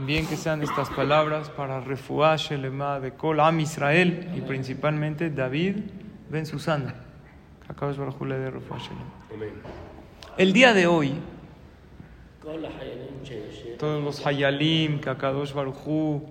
También 0.00 0.26
que 0.26 0.38
sean 0.38 0.62
estas 0.62 0.88
palabras 0.88 1.50
para 1.50 1.78
refuá 1.78 2.34
Shelema 2.36 3.00
de 3.00 3.12
Kol 3.12 3.38
Am 3.38 3.60
Israel 3.60 4.30
y 4.34 4.40
principalmente 4.40 5.28
David 5.28 5.76
Ben 6.30 6.46
Susana. 6.46 6.94
Refuá 7.68 7.92
Shelema. 7.92 9.60
El 10.38 10.54
día 10.54 10.72
de 10.72 10.86
hoy, 10.86 11.12
todos 13.78 14.02
los 14.02 14.26
Hayalim, 14.26 15.02
que 15.02 15.10
Akadosh 15.10 15.52
Baruj 15.52 15.86
Hu 15.86 16.22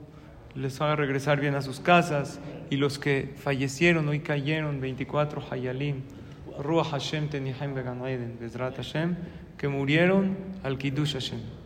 les 0.55 0.81
haga 0.81 0.95
regresar 0.95 1.39
bien 1.39 1.53
a 1.53 1.61
sus 1.61 1.79
casas 1.79 2.39
y 2.71 2.77
los 2.77 2.97
que 2.97 3.35
fallecieron 3.37 4.09
hoy 4.09 4.21
cayeron, 4.21 4.81
24 4.81 5.43
Hayalim, 5.51 6.01
Ruach 6.57 6.89
Hashem 6.89 7.29
Tenihaim 7.29 7.75
Began 7.75 8.03
Eden, 8.03 8.35
Bezrat 8.41 8.77
Hashem, 8.77 9.15
que 9.59 9.67
murieron 9.67 10.35
al 10.63 10.79
Kiddush 10.79 11.13
Hashem. 11.13 11.58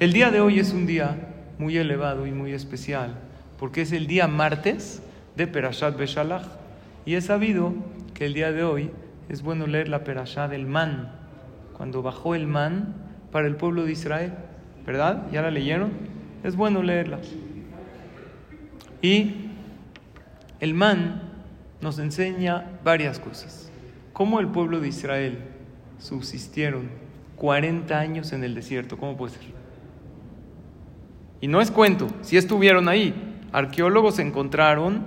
El 0.00 0.12
día 0.12 0.32
de 0.32 0.40
hoy 0.40 0.58
es 0.58 0.72
un 0.72 0.86
día 0.86 1.16
muy 1.56 1.76
elevado 1.78 2.26
y 2.26 2.32
muy 2.32 2.52
especial, 2.52 3.14
porque 3.60 3.82
es 3.82 3.92
el 3.92 4.08
día 4.08 4.26
martes 4.26 5.00
de 5.36 5.46
Perashat 5.46 5.96
Beshalach, 5.96 6.42
y 7.06 7.14
es 7.14 7.26
sabido 7.26 7.72
que 8.12 8.26
el 8.26 8.34
día 8.34 8.50
de 8.50 8.64
hoy 8.64 8.90
es 9.28 9.42
bueno 9.42 9.68
leer 9.68 9.88
la 9.88 10.02
Perashat 10.02 10.50
del 10.50 10.66
Man, 10.66 11.12
cuando 11.76 12.02
bajó 12.02 12.34
el 12.34 12.48
Man 12.48 12.92
para 13.30 13.46
el 13.46 13.54
pueblo 13.54 13.84
de 13.84 13.92
Israel, 13.92 14.32
¿verdad? 14.84 15.28
¿Ya 15.30 15.42
la 15.42 15.52
leyeron? 15.52 15.92
Es 16.42 16.56
bueno 16.56 16.82
leerla. 16.82 17.20
Y 19.00 19.48
el 20.58 20.74
Man 20.74 21.22
nos 21.80 22.00
enseña 22.00 22.68
varias 22.82 23.20
cosas. 23.20 23.70
Cómo 24.12 24.40
el 24.40 24.48
pueblo 24.48 24.80
de 24.80 24.88
Israel 24.88 25.38
subsistieron 26.00 26.90
40 27.36 27.96
años 27.96 28.32
en 28.32 28.42
el 28.42 28.56
desierto, 28.56 28.98
¿cómo 28.98 29.16
puede 29.16 29.34
ser? 29.34 29.63
Y 31.44 31.46
no 31.46 31.60
es 31.60 31.70
cuento, 31.70 32.08
si 32.22 32.38
estuvieron 32.38 32.88
ahí. 32.88 33.12
Arqueólogos 33.52 34.18
encontraron 34.18 35.04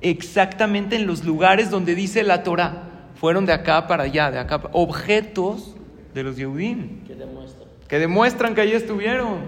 exactamente 0.00 0.96
en 0.96 1.06
los 1.06 1.24
lugares 1.24 1.70
donde 1.70 1.94
dice 1.94 2.24
la 2.24 2.42
Torah. 2.42 2.82
Fueron 3.14 3.46
de 3.46 3.52
acá 3.52 3.86
para 3.86 4.02
allá, 4.02 4.32
de 4.32 4.40
acá 4.40 4.60
para... 4.60 4.74
Objetos 4.74 5.76
de 6.14 6.24
los 6.24 6.36
Yehudim. 6.36 7.04
¿Qué 7.04 7.14
demuestra? 7.14 7.64
Que 7.86 8.00
demuestran 8.00 8.56
que 8.56 8.60
allí 8.62 8.72
estuvieron. 8.72 9.38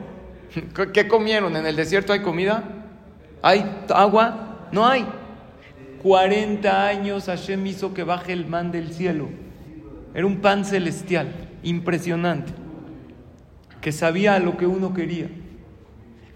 ¿Qué 0.93 1.09
comieron? 1.09 1.57
¿En 1.57 1.67
el 1.67 1.75
desierto 1.75 2.13
hay 2.13 2.23
comida? 2.23 2.63
¿Hay 3.43 3.69
agua? 3.93 4.69
No 4.71 4.87
hay. 4.87 5.05
40 6.05 6.87
años 6.87 7.27
Hashem 7.27 7.67
hizo 7.67 7.93
que 7.93 8.05
baje 8.05 8.33
el 8.33 8.47
man 8.47 8.71
del 8.71 8.93
cielo. 8.93 9.31
Era 10.15 10.27
un 10.27 10.37
pan 10.37 10.65
celestial, 10.65 11.35
impresionante, 11.65 12.53
que 13.81 13.91
sabía 13.91 14.39
lo 14.39 14.57
que 14.57 14.69
uno 14.69 14.95
quería. 14.95 15.29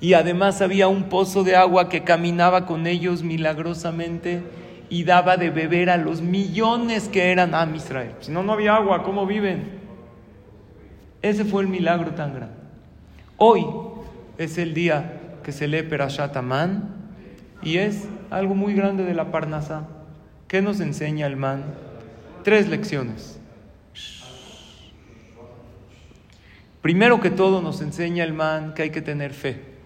Y 0.00 0.14
además 0.14 0.62
había 0.62 0.88
un 0.88 1.04
pozo 1.04 1.42
de 1.42 1.56
agua 1.56 1.88
que 1.88 2.04
caminaba 2.04 2.66
con 2.66 2.86
ellos 2.86 3.22
milagrosamente 3.22 4.42
y 4.90 5.04
daba 5.04 5.36
de 5.36 5.50
beber 5.50 5.90
a 5.90 5.96
los 5.96 6.22
millones 6.22 7.08
que 7.08 7.32
eran 7.32 7.54
a 7.54 7.68
Israel. 7.74 8.14
Si 8.20 8.30
no, 8.30 8.42
no 8.42 8.52
había 8.52 8.76
agua, 8.76 9.02
¿cómo 9.02 9.26
viven? 9.26 9.78
Ese 11.20 11.44
fue 11.44 11.62
el 11.62 11.68
milagro 11.68 12.12
tan 12.12 12.34
grande. 12.34 12.54
Hoy 13.36 13.66
es 14.38 14.56
el 14.56 14.72
día 14.72 15.20
que 15.42 15.52
se 15.52 15.66
lee 15.66 15.82
Perashat 15.82 16.36
Amán 16.36 16.94
y 17.62 17.78
es 17.78 18.08
algo 18.30 18.54
muy 18.54 18.74
grande 18.74 19.04
de 19.04 19.14
la 19.14 19.30
Parnasá. 19.32 19.88
¿Qué 20.46 20.62
nos 20.62 20.80
enseña 20.80 21.26
el 21.26 21.36
man? 21.36 21.64
Tres 22.44 22.68
lecciones. 22.68 23.38
Primero 26.80 27.20
que 27.20 27.30
todo 27.30 27.60
nos 27.60 27.80
enseña 27.80 28.24
el 28.24 28.32
man 28.32 28.72
que 28.74 28.82
hay 28.82 28.90
que 28.90 29.02
tener 29.02 29.34
fe. 29.34 29.77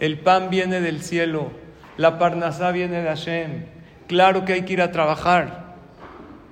El 0.00 0.18
pan 0.18 0.50
viene 0.50 0.80
del 0.80 1.02
cielo, 1.02 1.52
la 1.96 2.18
parnasá 2.18 2.72
viene 2.72 3.00
de 3.00 3.08
Hashem. 3.08 3.64
Claro 4.08 4.44
que 4.44 4.54
hay 4.54 4.62
que 4.62 4.72
ir 4.72 4.82
a 4.82 4.90
trabajar, 4.90 5.74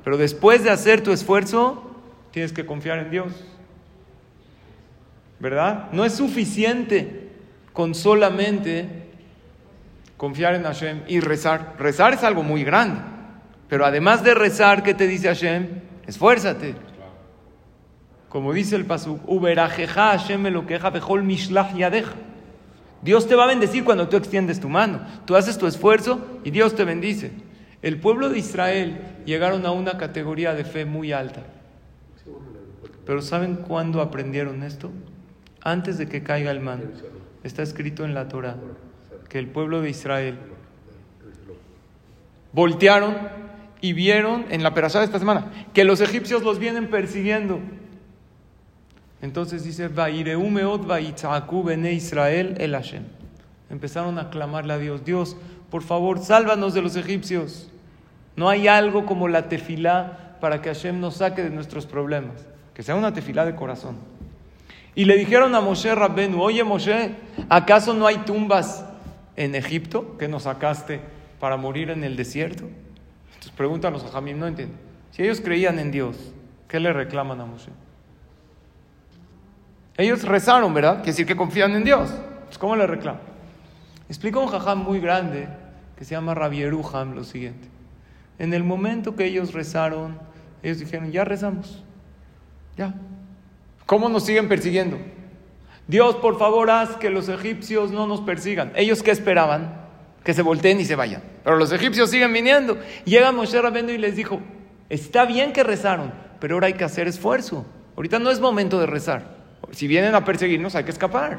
pero 0.05 0.17
después 0.17 0.63
de 0.63 0.71
hacer 0.71 1.03
tu 1.03 1.13
esfuerzo, 1.13 2.01
tienes 2.31 2.53
que 2.53 2.65
confiar 2.65 2.99
en 2.99 3.11
Dios. 3.11 3.33
¿Verdad? 5.41 5.89
No 5.93 6.05
es 6.05 6.15
suficiente 6.15 7.29
con 7.73 7.95
solamente 7.95 8.87
confiar 10.17 10.55
en 10.55 10.63
Hashem 10.63 11.03
y 11.09 11.21
rezar. 11.21 11.75
Rezar 11.79 12.15
es 12.15 12.23
algo 12.23 12.43
muy 12.43 12.65
grande, 12.65 13.01
pero 13.69 13.85
además 13.85 14.23
de 14.23 14.35
rezar, 14.35 14.83
¿qué 14.83 14.95
te 14.95 15.07
dice 15.07 15.29
Hashem? 15.29 15.67
Esfuérzate. 16.07 16.94
Como 18.35 18.53
dice 18.53 18.75
el 18.75 18.85
pasuk. 18.85 19.21
Dios 23.01 23.29
te 23.29 23.35
va 23.37 23.45
a 23.45 23.47
bendecir 23.47 23.85
cuando 23.85 24.09
tú 24.09 24.17
extiendes 24.17 24.59
tu 24.59 24.69
mano. 24.69 25.03
Tú 25.25 25.37
haces 25.37 25.57
tu 25.57 25.69
esfuerzo 25.69 26.41
y 26.43 26.51
Dios 26.51 26.75
te 26.75 26.83
bendice. 26.83 27.31
El 27.81 28.01
pueblo 28.01 28.31
de 28.31 28.41
Israel 28.41 28.99
llegaron 29.25 29.65
a 29.67 29.71
una 29.71 29.99
categoría 29.99 30.53
de 30.53 30.65
fe 30.65 30.85
muy 30.85 31.13
alta. 31.13 31.45
Pero 33.07 33.23
¿saben 33.23 33.55
cuándo 33.55 34.01
aprendieron 34.01 34.65
esto? 34.65 34.91
Antes 35.63 35.97
de 35.97 36.09
que 36.09 36.25
caiga 36.25 36.51
el 36.51 36.59
man. 36.59 36.91
Está 37.45 37.63
escrito 37.63 38.05
en 38.05 38.15
la 38.15 38.27
Torah 38.27 38.57
que 39.29 39.39
el 39.39 39.47
pueblo 39.47 39.81
de 39.81 39.91
Israel 39.91 40.39
voltearon 42.53 43.15
y 43.81 43.93
vieron 43.93 44.47
en 44.51 44.65
la 44.65 44.75
perashá 44.75 44.99
de 44.99 45.05
esta 45.05 45.21
semana 45.21 45.53
que 45.73 45.85
los 45.85 46.01
egipcios 46.01 46.43
los 46.43 46.59
vienen 46.59 46.91
persiguiendo. 46.91 47.61
Entonces 49.23 49.65
dice, 49.65 49.89
Vaireumeot 49.89 50.87
vaitzaku 50.87 51.63
bene 51.63 51.93
Israel 51.93 52.55
el 52.59 52.73
Hashem. 52.73 53.05
Empezaron 53.71 54.19
a 54.19 54.31
clamarle 54.31 54.75
a 54.75 54.79
Dios, 54.79 55.05
Dios, 55.05 55.37
por 55.71 55.83
favor, 55.83 56.19
sálvanos 56.21 56.75
de 56.75 56.83
los 56.83 56.97
egipcios. 56.97 57.71
No 58.37 58.49
hay 58.49 58.69
algo 58.69 59.07
como 59.07 59.29
la 59.29 59.49
tefilá 59.49 60.37
para 60.41 60.61
que 60.61 60.69
Hashem 60.69 61.01
nos 61.01 61.17
saque 61.17 61.43
de 61.43 61.51
nuestros 61.51 61.87
problemas. 61.87 62.47
Que 62.75 62.83
sea 62.83 62.97
una 62.97 63.13
tefilá 63.13 63.45
de 63.45 63.55
corazón. 63.55 63.97
Y 64.95 65.07
le 65.07 65.17
dijeron 65.17 65.55
a 65.55 65.61
Moshe 65.61 65.95
Rabbenu, 65.95 66.41
oye 66.41 66.63
Moshe, 66.63 67.15
¿acaso 67.49 67.95
no 67.95 68.07
hay 68.07 68.19
tumbas 68.19 68.85
en 69.37 69.55
Egipto 69.55 70.17
que 70.19 70.29
nos 70.29 70.45
sacaste 70.45 71.01
para 71.41 71.57
morir 71.57 71.91
en 71.91 72.05
el 72.05 72.17
desierto? 72.17 72.65
Entonces 73.27 73.53
preguntan 73.57 73.93
los 73.93 74.05
ajamim, 74.05 74.39
no 74.39 74.47
entiendo. 74.47 74.77
Si 75.11 75.23
ellos 75.23 75.41
creían 75.41 75.79
en 75.79 75.91
Dios, 75.91 76.17
¿qué 76.69 76.79
le 76.79 76.93
reclaman 76.93 77.41
a 77.41 77.47
Moshe? 77.47 77.71
Ellos 79.97 80.23
rezaron, 80.23 80.75
¿verdad? 80.75 80.97
Quiere 80.97 81.13
decir 81.13 81.27
que 81.27 81.37
confían 81.37 81.73
en 81.73 81.85
Dios. 81.85 82.11
Pues, 82.47 82.59
¿Cómo 82.59 82.77
le 82.77 82.87
reclaman? 82.87 83.23
Explica 84.09 84.39
un 84.39 84.49
jajam 84.49 84.79
muy 84.79 85.01
grande 85.01 85.49
que 85.97 86.05
se 86.05 86.13
llama 86.13 86.35
Rabieruham 86.35 87.15
lo 87.15 87.25
siguiente. 87.25 87.69
En 88.39 88.53
el 88.53 88.65
momento 88.65 89.15
que 89.15 89.25
ellos 89.25 89.53
rezaron, 89.53 90.19
ellos 90.63 90.79
dijeron, 90.79 91.13
ya 91.13 91.25
rezamos. 91.25 91.83
Ya. 92.77 92.95
¿Cómo 93.87 94.09
nos 94.09 94.25
siguen 94.25 94.49
persiguiendo? 94.49 94.99
Dios, 95.87 96.17
por 96.17 96.39
favor, 96.39 96.71
haz 96.71 96.97
que 96.97 97.11
los 97.11 97.29
egipcios 97.29 97.93
no 97.93 98.07
nos 98.07 98.21
persigan. 98.23 98.73
¿Ellos 98.75 99.03
qué 99.03 99.11
esperaban? 99.11 99.85
Que 100.25 100.35
se 100.35 100.43
volteen 100.43 100.81
y 100.81 100.85
se 100.85 100.97
vayan. 100.97 101.23
Pero 101.45 101.57
los 101.57 101.71
egipcios 101.71 102.11
siguen 102.11 102.33
viniendo. 102.33 102.79
Llega 103.05 103.31
Moshe 103.31 103.61
Rabendo 103.61 103.93
y 103.93 103.99
les 103.99 104.17
dijo, 104.17 104.41
está 104.89 105.27
bien 105.27 105.53
que 105.53 105.63
rezaron, 105.63 106.13
pero 106.41 106.55
ahora 106.55 106.69
hay 106.69 106.73
que 106.73 106.85
hacer 106.85 107.07
esfuerzo. 107.07 107.67
Ahorita 107.97 108.19
no 108.19 108.31
es 108.31 108.41
momento 108.41 108.81
de 108.81 108.87
rezar. 108.87 109.34
Si 109.73 109.87
vienen 109.87 110.15
a 110.15 110.25
perseguirnos, 110.25 110.75
hay 110.75 110.85
que 110.85 110.91
escapar. 110.91 111.39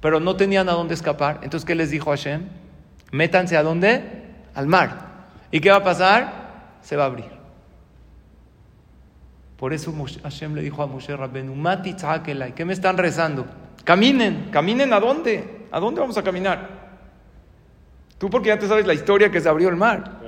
Pero 0.00 0.20
no 0.20 0.36
tenían 0.36 0.68
a 0.68 0.72
dónde 0.72 0.94
escapar. 0.94 1.40
Entonces, 1.42 1.66
¿qué 1.66 1.74
les 1.74 1.90
dijo 1.90 2.10
Hashem? 2.10 2.42
Métanse 3.10 3.56
a 3.56 3.62
dónde? 3.62 4.02
Al 4.54 4.66
mar. 4.66 5.26
¿Y 5.50 5.60
qué 5.60 5.70
va 5.70 5.76
a 5.76 5.84
pasar? 5.84 6.78
Se 6.82 6.96
va 6.96 7.04
a 7.04 7.06
abrir. 7.06 7.38
Por 9.56 9.72
eso 9.72 9.92
Hashem 10.22 10.54
le 10.54 10.62
dijo 10.62 10.82
a 10.82 10.86
Moshe 10.86 11.16
Rabbenu, 11.16 11.54
Mati 11.54 11.96
¿qué 12.54 12.64
me 12.64 12.72
están 12.72 12.96
rezando? 12.96 13.44
Caminen, 13.82 14.50
caminen 14.52 14.92
a 14.92 15.00
dónde? 15.00 15.66
¿A 15.72 15.80
dónde 15.80 16.00
vamos 16.00 16.16
a 16.16 16.22
caminar? 16.22 16.78
Tú 18.18 18.30
porque 18.30 18.48
ya 18.48 18.58
te 18.58 18.68
sabes 18.68 18.86
la 18.86 18.94
historia 18.94 19.30
que 19.30 19.40
se 19.40 19.48
abrió 19.48 19.68
el 19.68 19.76
mar. 19.76 20.20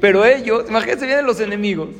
Pero 0.00 0.24
ellos, 0.24 0.64
imagínense, 0.68 1.06
vienen 1.06 1.26
los 1.26 1.40
enemigos. 1.40 1.90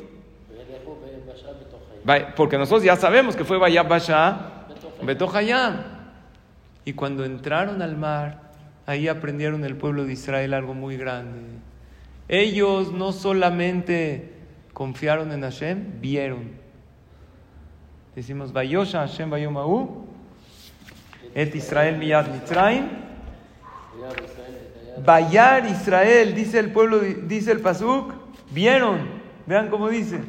Porque 2.35 2.57
nosotros 2.57 2.83
ya 2.83 2.95
sabemos 2.95 3.35
que 3.35 3.43
fue 3.43 3.57
Bayab 3.57 3.87
Basha, 3.87 4.65
Betohayam. 5.03 5.83
Y 6.83 6.93
cuando 6.93 7.23
entraron 7.25 7.81
al 7.81 7.95
mar, 7.95 8.51
ahí 8.85 9.07
aprendieron 9.07 9.63
el 9.63 9.75
pueblo 9.75 10.05
de 10.05 10.13
Israel 10.13 10.53
algo 10.53 10.73
muy 10.73 10.97
grande. 10.97 11.39
Ellos 12.27 12.91
no 12.91 13.11
solamente 13.11 14.33
confiaron 14.73 15.31
en 15.31 15.41
Hashem, 15.41 16.01
vieron. 16.01 16.51
Decimos, 18.15 18.51
Vayosha 18.51 18.99
Hashem 18.99 19.29
Bayomahu, 19.29 20.07
Et 21.33 21.55
Israel 21.55 21.97
Miyad 21.97 22.27
Mitzrayim. 22.27 22.89
Bayar 25.05 25.65
Israel, 25.65 26.35
dice 26.35 26.59
el 26.59 26.71
pueblo, 26.71 26.99
dice 26.99 27.51
el 27.51 27.59
Pasuk, 27.59 28.13
vieron. 28.51 29.21
Vean 29.45 29.69
cómo 29.69 29.89
dice. 29.89 30.19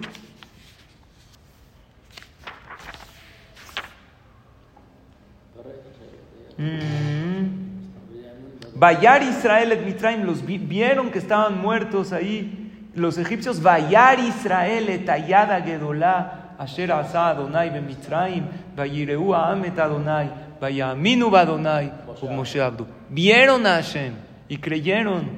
Vayar 8.75 9.23
Israel 9.23 9.73
et 9.73 9.85
Mitraim, 9.85 10.25
los 10.25 10.45
vieron 10.45 11.11
que 11.11 11.19
estaban 11.19 11.61
muertos 11.61 12.13
ahí. 12.13 12.91
Los 12.95 13.17
egipcios, 13.17 13.63
Vayar 13.63 14.19
Israel 14.19 14.89
et 14.89 15.09
Ayada 15.09 15.63
Gedolá, 15.63 16.57
Asher 16.59 16.91
Asa 16.91 17.29
Adonai 17.29 17.71
be 17.71 17.81
Mitraim, 17.81 18.45
Vayireu 18.77 19.35
Amet 19.35 19.79
Adonai, 19.79 20.31
Vayaminu 20.61 21.31
Badonai, 21.31 21.93
Moshe 22.31 22.61
Abdu. 22.61 22.87
Vieron 23.09 23.67
a 23.67 23.77
Hashem 23.77 24.15
y 24.49 24.59
creyeron. 24.59 25.29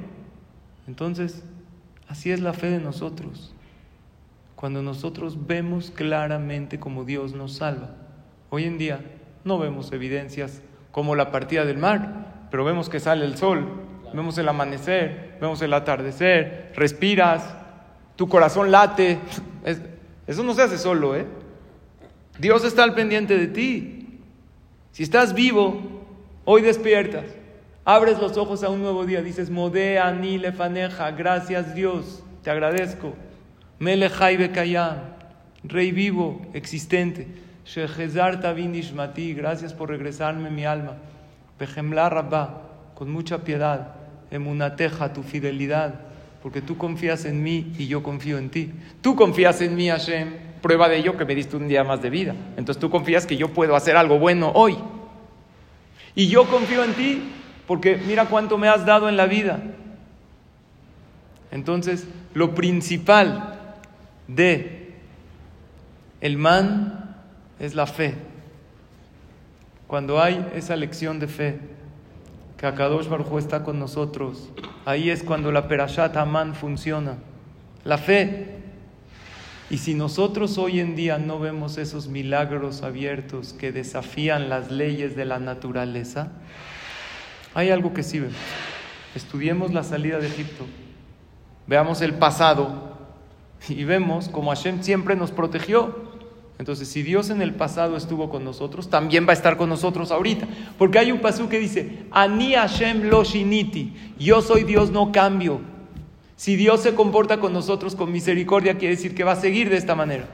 Entonces, 0.87 1.43
así 2.07 2.31
es 2.31 2.39
la 2.39 2.53
fe 2.53 2.71
de 2.71 2.79
nosotros. 2.79 3.53
Cuando 4.55 4.81
nosotros 4.81 5.47
vemos 5.47 5.91
claramente 5.91 6.79
cómo 6.79 7.03
Dios 7.03 7.33
nos 7.33 7.57
salva. 7.57 7.91
Hoy 8.49 8.63
en 8.63 8.77
día 8.77 9.01
no 9.43 9.59
vemos 9.59 9.91
evidencias 9.91 10.61
como 10.95 11.13
la 11.13 11.29
partida 11.29 11.65
del 11.65 11.77
mar, 11.77 12.47
pero 12.49 12.63
vemos 12.63 12.87
que 12.87 13.01
sale 13.01 13.25
el 13.25 13.35
sol, 13.35 13.67
vemos 14.13 14.37
el 14.37 14.47
amanecer, 14.47 15.35
vemos 15.41 15.61
el 15.61 15.73
atardecer, 15.73 16.71
respiras, 16.73 17.53
tu 18.15 18.29
corazón 18.29 18.71
late. 18.71 19.19
eso 20.25 20.41
no 20.45 20.53
se 20.53 20.61
hace 20.61 20.77
solo, 20.77 21.17
¿eh? 21.17 21.25
Dios 22.39 22.63
está 22.63 22.85
al 22.85 22.95
pendiente 22.95 23.37
de 23.37 23.47
ti. 23.47 24.21
Si 24.93 25.03
estás 25.03 25.33
vivo, 25.33 25.81
hoy 26.45 26.61
despiertas, 26.61 27.25
abres 27.83 28.17
los 28.19 28.37
ojos 28.37 28.63
a 28.63 28.69
un 28.69 28.81
nuevo 28.81 29.05
día, 29.05 29.21
dices, 29.21 29.49
Modea 29.49 30.13
ni 30.13 30.37
lefaneja, 30.37 31.11
gracias 31.11 31.75
Dios, 31.75 32.23
te 32.41 32.51
agradezco. 32.51 33.15
Melechai 33.79 34.37
Bekayam, 34.37 34.95
Rey 35.65 35.91
vivo, 35.91 36.41
existente. 36.53 37.27
Shehezar 37.65 38.41
Tavin 38.41 38.75
Ishmati, 38.75 39.33
gracias 39.33 39.73
por 39.73 39.89
regresarme 39.89 40.49
mi 40.51 40.65
alma. 40.65 40.93
Bejemla 41.59 42.09
Rabba, 42.09 42.61
con 42.93 43.09
mucha 43.11 43.39
piedad. 43.43 43.95
Emunateja, 44.31 45.13
tu 45.13 45.23
fidelidad, 45.23 45.95
porque 46.41 46.61
tú 46.61 46.77
confías 46.77 47.25
en 47.25 47.41
mí 47.41 47.73
y 47.77 47.87
yo 47.87 48.03
confío 48.03 48.37
en 48.37 48.49
ti. 48.49 48.71
Tú 49.01 49.15
confías 49.15 49.61
en 49.61 49.75
mí, 49.75 49.89
Hashem, 49.89 50.33
prueba 50.61 50.89
de 50.89 50.97
ello 50.97 51.17
que 51.17 51.25
me 51.25 51.35
diste 51.35 51.55
un 51.55 51.67
día 51.67 51.83
más 51.83 52.01
de 52.01 52.09
vida. 52.09 52.35
Entonces 52.57 52.79
tú 52.79 52.89
confías 52.89 53.25
que 53.25 53.37
yo 53.37 53.53
puedo 53.53 53.75
hacer 53.75 53.97
algo 53.97 54.19
bueno 54.19 54.51
hoy. 54.53 54.77
Y 56.15 56.27
yo 56.27 56.47
confío 56.47 56.83
en 56.83 56.93
ti, 56.93 57.31
porque 57.67 57.97
mira 57.97 58.25
cuánto 58.25 58.57
me 58.57 58.67
has 58.67 58.85
dado 58.85 59.09
en 59.09 59.17
la 59.17 59.25
vida. 59.25 59.61
Entonces, 61.51 62.07
lo 62.33 62.53
principal 62.53 63.59
de 64.27 64.93
el 66.21 66.37
man 66.37 66.94
es 67.59 67.75
la 67.75 67.87
fe. 67.87 68.15
Cuando 69.87 70.21
hay 70.21 70.45
esa 70.55 70.75
lección 70.75 71.19
de 71.19 71.27
fe, 71.27 71.59
que 72.57 72.65
Akadosh 72.65 73.07
Baruj 73.07 73.37
está 73.37 73.63
con 73.63 73.79
nosotros, 73.79 74.49
ahí 74.85 75.09
es 75.09 75.23
cuando 75.23 75.51
la 75.51 75.67
Perashat 75.67 76.15
Aman 76.17 76.55
funciona. 76.55 77.17
La 77.83 77.97
fe. 77.97 78.55
Y 79.69 79.77
si 79.79 79.93
nosotros 79.93 80.57
hoy 80.57 80.79
en 80.79 80.95
día 80.95 81.17
no 81.17 81.39
vemos 81.39 81.77
esos 81.77 82.07
milagros 82.07 82.83
abiertos 82.83 83.53
que 83.53 83.71
desafían 83.71 84.47
las 84.49 84.71
leyes 84.71 85.15
de 85.15 85.25
la 85.25 85.39
naturaleza, 85.39 86.31
hay 87.53 87.71
algo 87.71 87.93
que 87.93 88.03
sí 88.03 88.19
vemos. 88.19 88.35
Estudiemos 89.15 89.73
la 89.73 89.83
salida 89.83 90.19
de 90.19 90.27
Egipto, 90.27 90.65
veamos 91.67 92.01
el 92.01 92.13
pasado 92.15 92.95
y 93.67 93.83
vemos 93.85 94.29
como 94.29 94.49
Hashem 94.49 94.83
siempre 94.83 95.15
nos 95.15 95.31
protegió. 95.31 96.04
Entonces, 96.57 96.87
si 96.87 97.03
Dios 97.03 97.29
en 97.29 97.41
el 97.41 97.53
pasado 97.53 97.97
estuvo 97.97 98.29
con 98.29 98.43
nosotros, 98.43 98.89
también 98.89 99.27
va 99.27 99.31
a 99.31 99.33
estar 99.33 99.57
con 99.57 99.69
nosotros 99.69 100.11
ahorita. 100.11 100.47
Porque 100.77 100.99
hay 100.99 101.11
un 101.11 101.19
pasú 101.19 101.49
que 101.49 101.59
dice, 101.59 102.05
Ani 102.11 102.53
Hashem 102.53 103.03
lo 103.09 103.23
shiniti, 103.23 103.93
yo 104.17 104.41
soy 104.41 104.63
Dios, 104.63 104.91
no 104.91 105.11
cambio. 105.11 105.59
Si 106.37 106.55
Dios 106.55 106.81
se 106.81 106.95
comporta 106.95 107.39
con 107.39 107.53
nosotros 107.53 107.95
con 107.95 108.11
misericordia, 108.11 108.77
quiere 108.77 108.95
decir 108.95 109.15
que 109.15 109.23
va 109.23 109.33
a 109.33 109.37
seguir 109.37 109.69
de 109.69 109.77
esta 109.77 109.95
manera. 109.95 110.27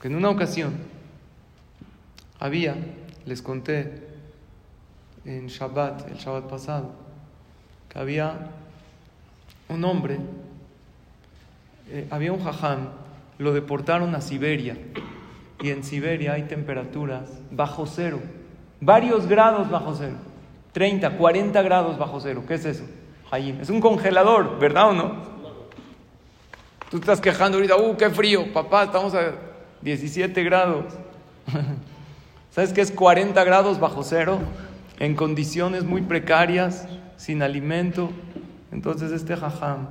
Que 0.00 0.08
en 0.08 0.16
una 0.16 0.30
ocasión 0.30 0.74
había, 2.40 2.76
les 3.24 3.42
conté 3.42 4.08
en 5.24 5.46
Shabbat, 5.46 6.10
el 6.10 6.16
Shabbat 6.16 6.48
pasado, 6.48 6.92
que 7.88 7.98
había 7.98 8.50
un 9.68 9.84
hombre 9.84 10.18
eh, 11.92 12.06
había 12.10 12.32
un 12.32 12.42
jajam, 12.42 12.88
lo 13.38 13.52
deportaron 13.52 14.14
a 14.14 14.20
Siberia 14.22 14.78
y 15.62 15.70
en 15.70 15.84
Siberia 15.84 16.32
hay 16.32 16.42
temperaturas 16.42 17.30
bajo 17.52 17.86
cero, 17.86 18.18
varios 18.80 19.26
grados 19.28 19.70
bajo 19.70 19.94
cero, 19.96 20.16
30, 20.72 21.16
40 21.16 21.62
grados 21.62 21.98
bajo 21.98 22.18
cero. 22.20 22.42
¿Qué 22.46 22.54
es 22.54 22.64
eso? 22.64 22.84
Es 23.32 23.70
un 23.70 23.80
congelador, 23.80 24.58
¿verdad 24.58 24.90
o 24.90 24.92
no? 24.92 25.32
Tú 26.90 26.98
estás 26.98 27.20
quejando 27.20 27.56
ahorita, 27.56 27.76
¡uh, 27.76 27.96
qué 27.96 28.10
frío! 28.10 28.52
Papá, 28.52 28.84
estamos 28.84 29.14
a 29.14 29.32
17 29.80 30.42
grados. 30.42 30.92
¿Sabes 32.50 32.72
qué 32.72 32.82
es 32.82 32.90
40 32.90 33.42
grados 33.44 33.80
bajo 33.80 34.02
cero? 34.02 34.40
En 34.98 35.14
condiciones 35.14 35.84
muy 35.84 36.02
precarias, 36.02 36.86
sin 37.16 37.40
alimento. 37.40 38.10
Entonces 38.72 39.12
este 39.12 39.36
jajam 39.36 39.88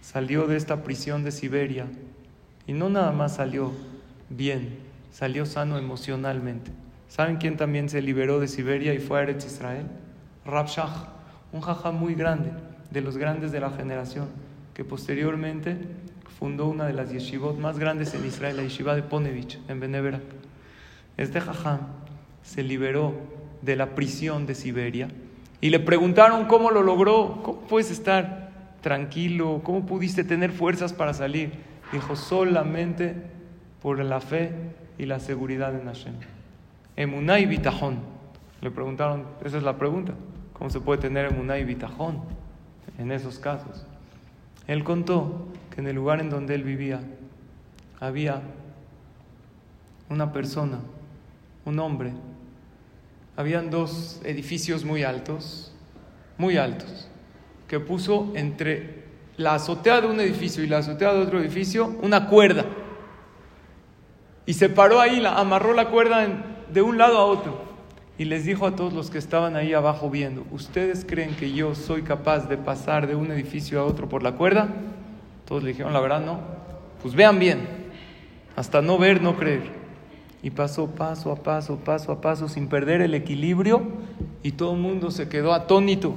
salió 0.00 0.46
de 0.46 0.56
esta 0.56 0.82
prisión 0.82 1.24
de 1.24 1.30
Siberia 1.30 1.86
y 2.66 2.72
no 2.72 2.90
nada 2.90 3.12
más 3.12 3.36
salió 3.36 3.72
bien, 4.36 4.78
salió 5.10 5.46
sano 5.46 5.78
emocionalmente. 5.78 6.70
¿Saben 7.08 7.36
quién 7.36 7.56
también 7.56 7.88
se 7.88 8.02
liberó 8.02 8.40
de 8.40 8.48
Siberia 8.48 8.94
y 8.94 8.98
fue 8.98 9.20
a 9.20 9.22
Eretz 9.22 9.44
Israel? 9.44 9.86
Rabshah, 10.44 11.12
un 11.52 11.60
jajá 11.60 11.90
muy 11.90 12.14
grande, 12.14 12.50
de 12.90 13.00
los 13.00 13.16
grandes 13.16 13.52
de 13.52 13.60
la 13.60 13.70
generación, 13.70 14.28
que 14.74 14.84
posteriormente 14.84 15.76
fundó 16.38 16.66
una 16.66 16.86
de 16.86 16.94
las 16.94 17.10
yeshivot 17.12 17.58
más 17.58 17.78
grandes 17.78 18.14
en 18.14 18.24
Israel, 18.24 18.56
la 18.56 18.62
yeshiva 18.62 18.94
de 18.94 19.02
Ponevich, 19.02 19.58
en 19.68 19.80
Beneverak. 19.80 20.22
Este 21.16 21.40
jajá 21.40 21.80
se 22.42 22.62
liberó 22.62 23.14
de 23.60 23.76
la 23.76 23.94
prisión 23.94 24.46
de 24.46 24.54
Siberia 24.54 25.08
y 25.60 25.70
le 25.70 25.78
preguntaron 25.78 26.46
cómo 26.46 26.70
lo 26.70 26.82
logró, 26.82 27.40
cómo 27.42 27.60
puedes 27.60 27.90
estar 27.90 28.42
tranquilo? 28.82 29.62
¿Cómo 29.62 29.86
pudiste 29.86 30.24
tener 30.24 30.50
fuerzas 30.50 30.92
para 30.92 31.14
salir? 31.14 31.52
Dijo, 31.92 32.16
solamente 32.16 33.14
por 33.82 33.98
la 33.98 34.20
fe 34.20 34.52
y 34.98 35.06
la 35.06 35.18
seguridad 35.18 35.74
en 35.74 35.86
Hashem. 35.86 36.14
Emuná 36.96 37.40
y 37.40 37.46
bitajón. 37.46 37.98
Le 38.60 38.70
preguntaron, 38.70 39.24
esa 39.44 39.58
es 39.58 39.64
la 39.64 39.76
pregunta, 39.76 40.12
¿cómo 40.52 40.70
se 40.70 40.80
puede 40.80 41.00
tener 41.00 41.26
emuná 41.26 41.58
y 41.58 41.64
bitajón 41.64 42.22
en 42.98 43.10
esos 43.10 43.38
casos? 43.38 43.84
Él 44.68 44.84
contó 44.84 45.48
que 45.74 45.80
en 45.80 45.88
el 45.88 45.96
lugar 45.96 46.20
en 46.20 46.30
donde 46.30 46.54
él 46.54 46.62
vivía 46.62 47.00
había 47.98 48.42
una 50.08 50.32
persona, 50.32 50.78
un 51.64 51.78
hombre. 51.80 52.12
Habían 53.36 53.70
dos 53.70 54.20
edificios 54.24 54.84
muy 54.84 55.02
altos, 55.02 55.74
muy 56.38 56.56
altos 56.56 57.08
que 57.72 57.80
puso 57.80 58.30
entre 58.34 59.04
la 59.38 59.54
azotea 59.54 60.02
de 60.02 60.06
un 60.06 60.20
edificio 60.20 60.62
y 60.62 60.66
la 60.66 60.78
azotea 60.78 61.14
de 61.14 61.20
otro 61.20 61.40
edificio 61.40 61.96
una 62.02 62.28
cuerda. 62.28 62.66
Y 64.46 64.54
se 64.54 64.68
paró 64.68 65.00
ahí, 65.00 65.20
la, 65.20 65.38
amarró 65.38 65.72
la 65.72 65.88
cuerda 65.88 66.26
de 66.72 66.82
un 66.82 66.98
lado 66.98 67.18
a 67.18 67.24
otro. 67.24 67.72
Y 68.18 68.24
les 68.24 68.44
dijo 68.44 68.66
a 68.66 68.76
todos 68.76 68.92
los 68.92 69.10
que 69.10 69.18
estaban 69.18 69.56
ahí 69.56 69.72
abajo 69.72 70.10
viendo, 70.10 70.44
¿ustedes 70.50 71.04
creen 71.04 71.34
que 71.34 71.52
yo 71.52 71.74
soy 71.74 72.02
capaz 72.02 72.48
de 72.48 72.56
pasar 72.56 73.06
de 73.06 73.14
un 73.14 73.30
edificio 73.30 73.80
a 73.80 73.84
otro 73.84 74.08
por 74.08 74.22
la 74.22 74.32
cuerda? 74.32 74.68
Todos 75.46 75.62
le 75.62 75.70
dijeron, 75.70 75.92
la 75.92 76.00
verdad 76.00 76.20
no. 76.20 76.40
Pues 77.02 77.14
vean 77.14 77.38
bien, 77.38 77.66
hasta 78.54 78.82
no 78.82 78.98
ver, 78.98 79.22
no 79.22 79.36
creer. 79.36 79.62
Y 80.42 80.50
pasó 80.50 80.88
paso 80.88 81.32
a 81.32 81.36
paso, 81.36 81.76
paso 81.76 82.12
a 82.12 82.20
paso, 82.20 82.48
sin 82.48 82.68
perder 82.68 83.00
el 83.00 83.14
equilibrio, 83.14 83.82
y 84.42 84.52
todo 84.52 84.74
el 84.74 84.80
mundo 84.80 85.10
se 85.10 85.28
quedó 85.28 85.52
atónito. 85.52 86.14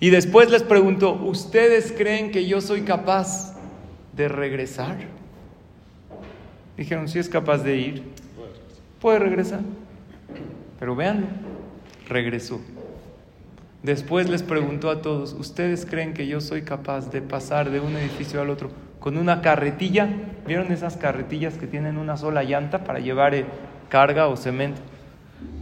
Y 0.00 0.10
después 0.10 0.50
les 0.50 0.62
preguntó, 0.62 1.12
¿ustedes 1.12 1.92
creen 1.96 2.30
que 2.30 2.46
yo 2.46 2.60
soy 2.60 2.82
capaz 2.82 3.54
de 4.16 4.28
regresar? 4.28 4.96
Dijeron, 6.76 7.08
si 7.08 7.18
es 7.18 7.28
capaz 7.28 7.58
de 7.58 7.76
ir, 7.76 8.02
puede 9.00 9.18
regresar. 9.18 9.60
Pero 10.78 10.96
véanlo, 10.96 11.26
regresó. 12.08 12.60
Después 13.82 14.30
les 14.30 14.42
preguntó 14.42 14.90
a 14.90 15.02
todos, 15.02 15.34
¿ustedes 15.34 15.84
creen 15.84 16.14
que 16.14 16.26
yo 16.26 16.40
soy 16.40 16.62
capaz 16.62 17.10
de 17.10 17.20
pasar 17.20 17.70
de 17.70 17.80
un 17.80 17.96
edificio 17.96 18.40
al 18.40 18.48
otro 18.48 18.70
con 18.98 19.18
una 19.18 19.42
carretilla? 19.42 20.08
¿Vieron 20.46 20.72
esas 20.72 20.96
carretillas 20.96 21.54
que 21.54 21.66
tienen 21.66 21.98
una 21.98 22.16
sola 22.16 22.42
llanta 22.44 22.82
para 22.84 22.98
llevar 22.98 23.34
eh, 23.34 23.44
carga 23.90 24.28
o 24.28 24.36
cemento? 24.36 24.80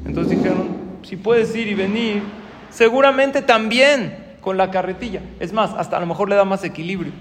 Entonces 0.07 0.39
dijeron, 0.39 0.69
si 1.03 1.17
puedes 1.17 1.55
ir 1.57 1.67
y 1.67 1.75
venir, 1.75 2.23
seguramente 2.71 3.43
también 3.43 4.37
con 4.41 4.57
la 4.57 4.71
carretilla. 4.71 5.21
Es 5.41 5.53
más, 5.53 5.73
hasta 5.77 5.97
a 5.97 6.01
lo 6.01 6.07
mejor 6.07 6.29
le 6.29 6.37
da 6.37 6.45
más 6.45 6.63
equilibrio. 6.63 7.13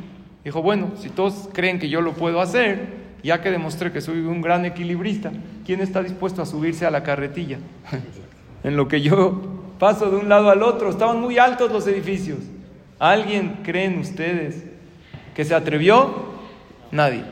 Dijo, 0.43 0.61
bueno, 0.61 0.91
si 0.97 1.09
todos 1.09 1.49
creen 1.51 1.79
que 1.79 1.89
yo 1.89 2.01
lo 2.01 2.13
puedo 2.13 2.41
hacer, 2.41 3.00
ya 3.23 3.41
que 3.41 3.51
demostré 3.51 3.91
que 3.91 4.01
soy 4.01 4.19
un 4.19 4.41
gran 4.41 4.65
equilibrista, 4.65 5.31
¿quién 5.65 5.81
está 5.81 6.01
dispuesto 6.01 6.41
a 6.41 6.45
subirse 6.45 6.85
a 6.85 6.91
la 6.91 7.03
carretilla? 7.03 7.59
en 8.63 8.77
lo 8.77 8.87
que 8.87 9.01
yo 9.01 9.61
paso 9.79 10.11
de 10.11 10.17
un 10.17 10.29
lado 10.29 10.49
al 10.49 10.63
otro. 10.63 10.89
Estaban 10.89 11.19
muy 11.19 11.37
altos 11.37 11.71
los 11.71 11.87
edificios. 11.87 12.39
¿Alguien 12.99 13.61
creen 13.63 13.99
ustedes 13.99 14.63
que 15.33 15.43
se 15.43 15.55
atrevió? 15.55 16.31
Nadie. 16.91 17.23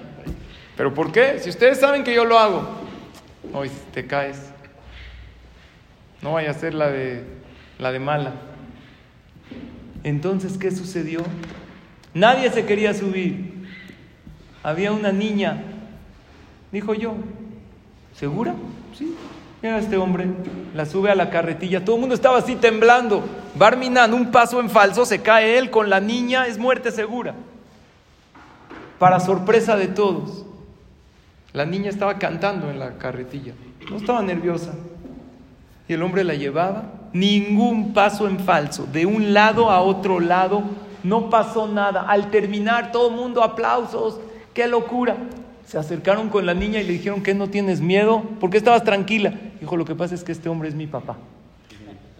¿Pero 0.76 0.94
por 0.94 1.12
qué? 1.12 1.40
Si 1.40 1.50
ustedes 1.50 1.80
saben 1.80 2.04
que 2.04 2.14
yo 2.14 2.26
lo 2.26 2.40
hago. 2.40 2.68
Hoy 3.54 3.70
te 3.94 4.08
caes. 4.08 4.52
No 6.22 6.34
vaya 6.34 6.52
a 6.52 6.54
ser 6.54 6.74
la 6.74 6.90
de, 6.90 7.24
la 7.78 7.92
de 7.92 8.00
mala. 8.00 8.34
Entonces, 10.04 10.58
¿qué 10.58 10.72
sucedió? 10.72 11.22
Nadie 12.14 12.50
se 12.50 12.66
quería 12.66 12.94
subir. 12.94 13.68
Había 14.64 14.92
una 14.92 15.12
niña. 15.12 15.62
Dijo 16.72 16.94
yo, 16.94 17.14
¿segura? 18.14 18.54
Sí. 18.98 19.16
Mira 19.62 19.78
este 19.78 19.98
hombre, 19.98 20.28
la 20.74 20.86
sube 20.86 21.12
a 21.12 21.16
la 21.16 21.30
carretilla. 21.30 21.84
Todo 21.84 21.96
el 21.96 22.02
mundo 22.02 22.16
estaba 22.16 22.38
así 22.38 22.56
temblando. 22.56 23.24
Barminan, 23.56 24.14
un 24.14 24.32
paso 24.32 24.62
en 24.62 24.70
falso, 24.70 25.06
se 25.06 25.22
cae 25.22 25.58
él 25.58 25.70
con 25.70 25.90
la 25.90 26.00
niña, 26.00 26.48
es 26.48 26.58
muerte 26.58 26.92
segura. 26.92 27.36
Para 29.00 29.20
sorpresa 29.20 29.76
de 29.76 29.88
todos. 29.88 30.46
La 31.52 31.66
niña 31.66 31.90
estaba 31.90 32.20
cantando 32.20 32.70
en 32.70 32.80
la 32.80 32.98
carretilla. 32.98 33.54
No 33.90 33.98
estaba 33.98 34.22
nerviosa. 34.22 34.74
Y 35.88 35.94
el 35.94 36.04
hombre 36.04 36.24
la 36.24 36.36
llevaba. 36.36 36.84
Ningún 37.12 37.94
paso 37.94 38.28
en 38.28 38.40
falso. 38.40 38.86
De 38.86 39.06
un 39.06 39.34
lado 39.34 39.72
a 39.72 39.82
otro 39.82 40.20
lado. 40.20 40.64
No 41.04 41.30
pasó 41.30 41.68
nada. 41.68 42.04
Al 42.04 42.30
terminar, 42.30 42.92
todo 42.92 43.10
el 43.10 43.16
mundo 43.16 43.44
aplausos. 43.44 44.20
¡Qué 44.54 44.68
locura! 44.68 45.18
Se 45.70 45.78
acercaron 45.78 46.30
con 46.30 46.48
la 46.48 46.56
niña 46.56 46.82
y 46.82 46.84
le 46.84 46.94
dijeron 46.94 47.22
que 47.22 47.36
no 47.36 47.48
tienes 47.48 47.80
miedo. 47.80 48.24
¿Por 48.40 48.50
qué 48.50 48.58
estabas 48.58 48.84
tranquila? 48.84 49.36
Dijo, 49.60 49.78
lo 49.78 49.86
que 49.86 49.94
pasa 49.94 50.16
es 50.16 50.24
que 50.24 50.32
este 50.32 50.50
hombre 50.50 50.68
es 50.68 50.74
mi 50.74 50.88
papá. 50.88 51.18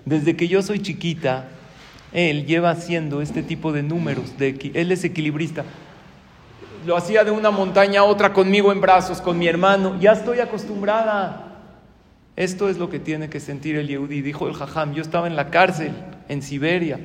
Desde 0.06 0.36
que 0.36 0.48
yo 0.48 0.62
soy 0.62 0.84
chiquita, 0.84 1.48
él 2.14 2.46
lleva 2.46 2.70
haciendo 2.70 3.24
este 3.24 3.42
tipo 3.42 3.72
de 3.72 3.82
números. 3.82 4.36
Él 4.40 4.92
es 4.92 5.04
equilibrista 5.04 5.66
lo 6.86 6.96
hacía 6.96 7.24
de 7.24 7.32
una 7.32 7.52
montaña 7.52 8.02
a 8.02 8.04
otra 8.04 8.34
conmigo 8.34 8.72
en 8.72 8.82
brazos, 8.82 9.20
con 9.20 9.38
mi 9.38 9.48
hermano. 9.48 10.00
Ya 10.00 10.12
estoy 10.12 10.40
acostumbrada. 10.40 11.58
Esto 12.36 12.70
es 12.70 12.78
lo 12.78 12.90
que 12.90 13.00
tiene 13.00 13.30
que 13.30 13.40
sentir 13.40 13.76
el 13.76 13.88
Yehudi. 13.88 14.22
Dijo 14.22 14.48
el 14.48 14.54
Jajam, 14.54 14.94
yo 14.94 15.02
estaba 15.02 15.28
en 15.28 15.36
la 15.36 15.50
cárcel, 15.50 15.92
en 16.30 16.44
Siberia, 16.44 17.00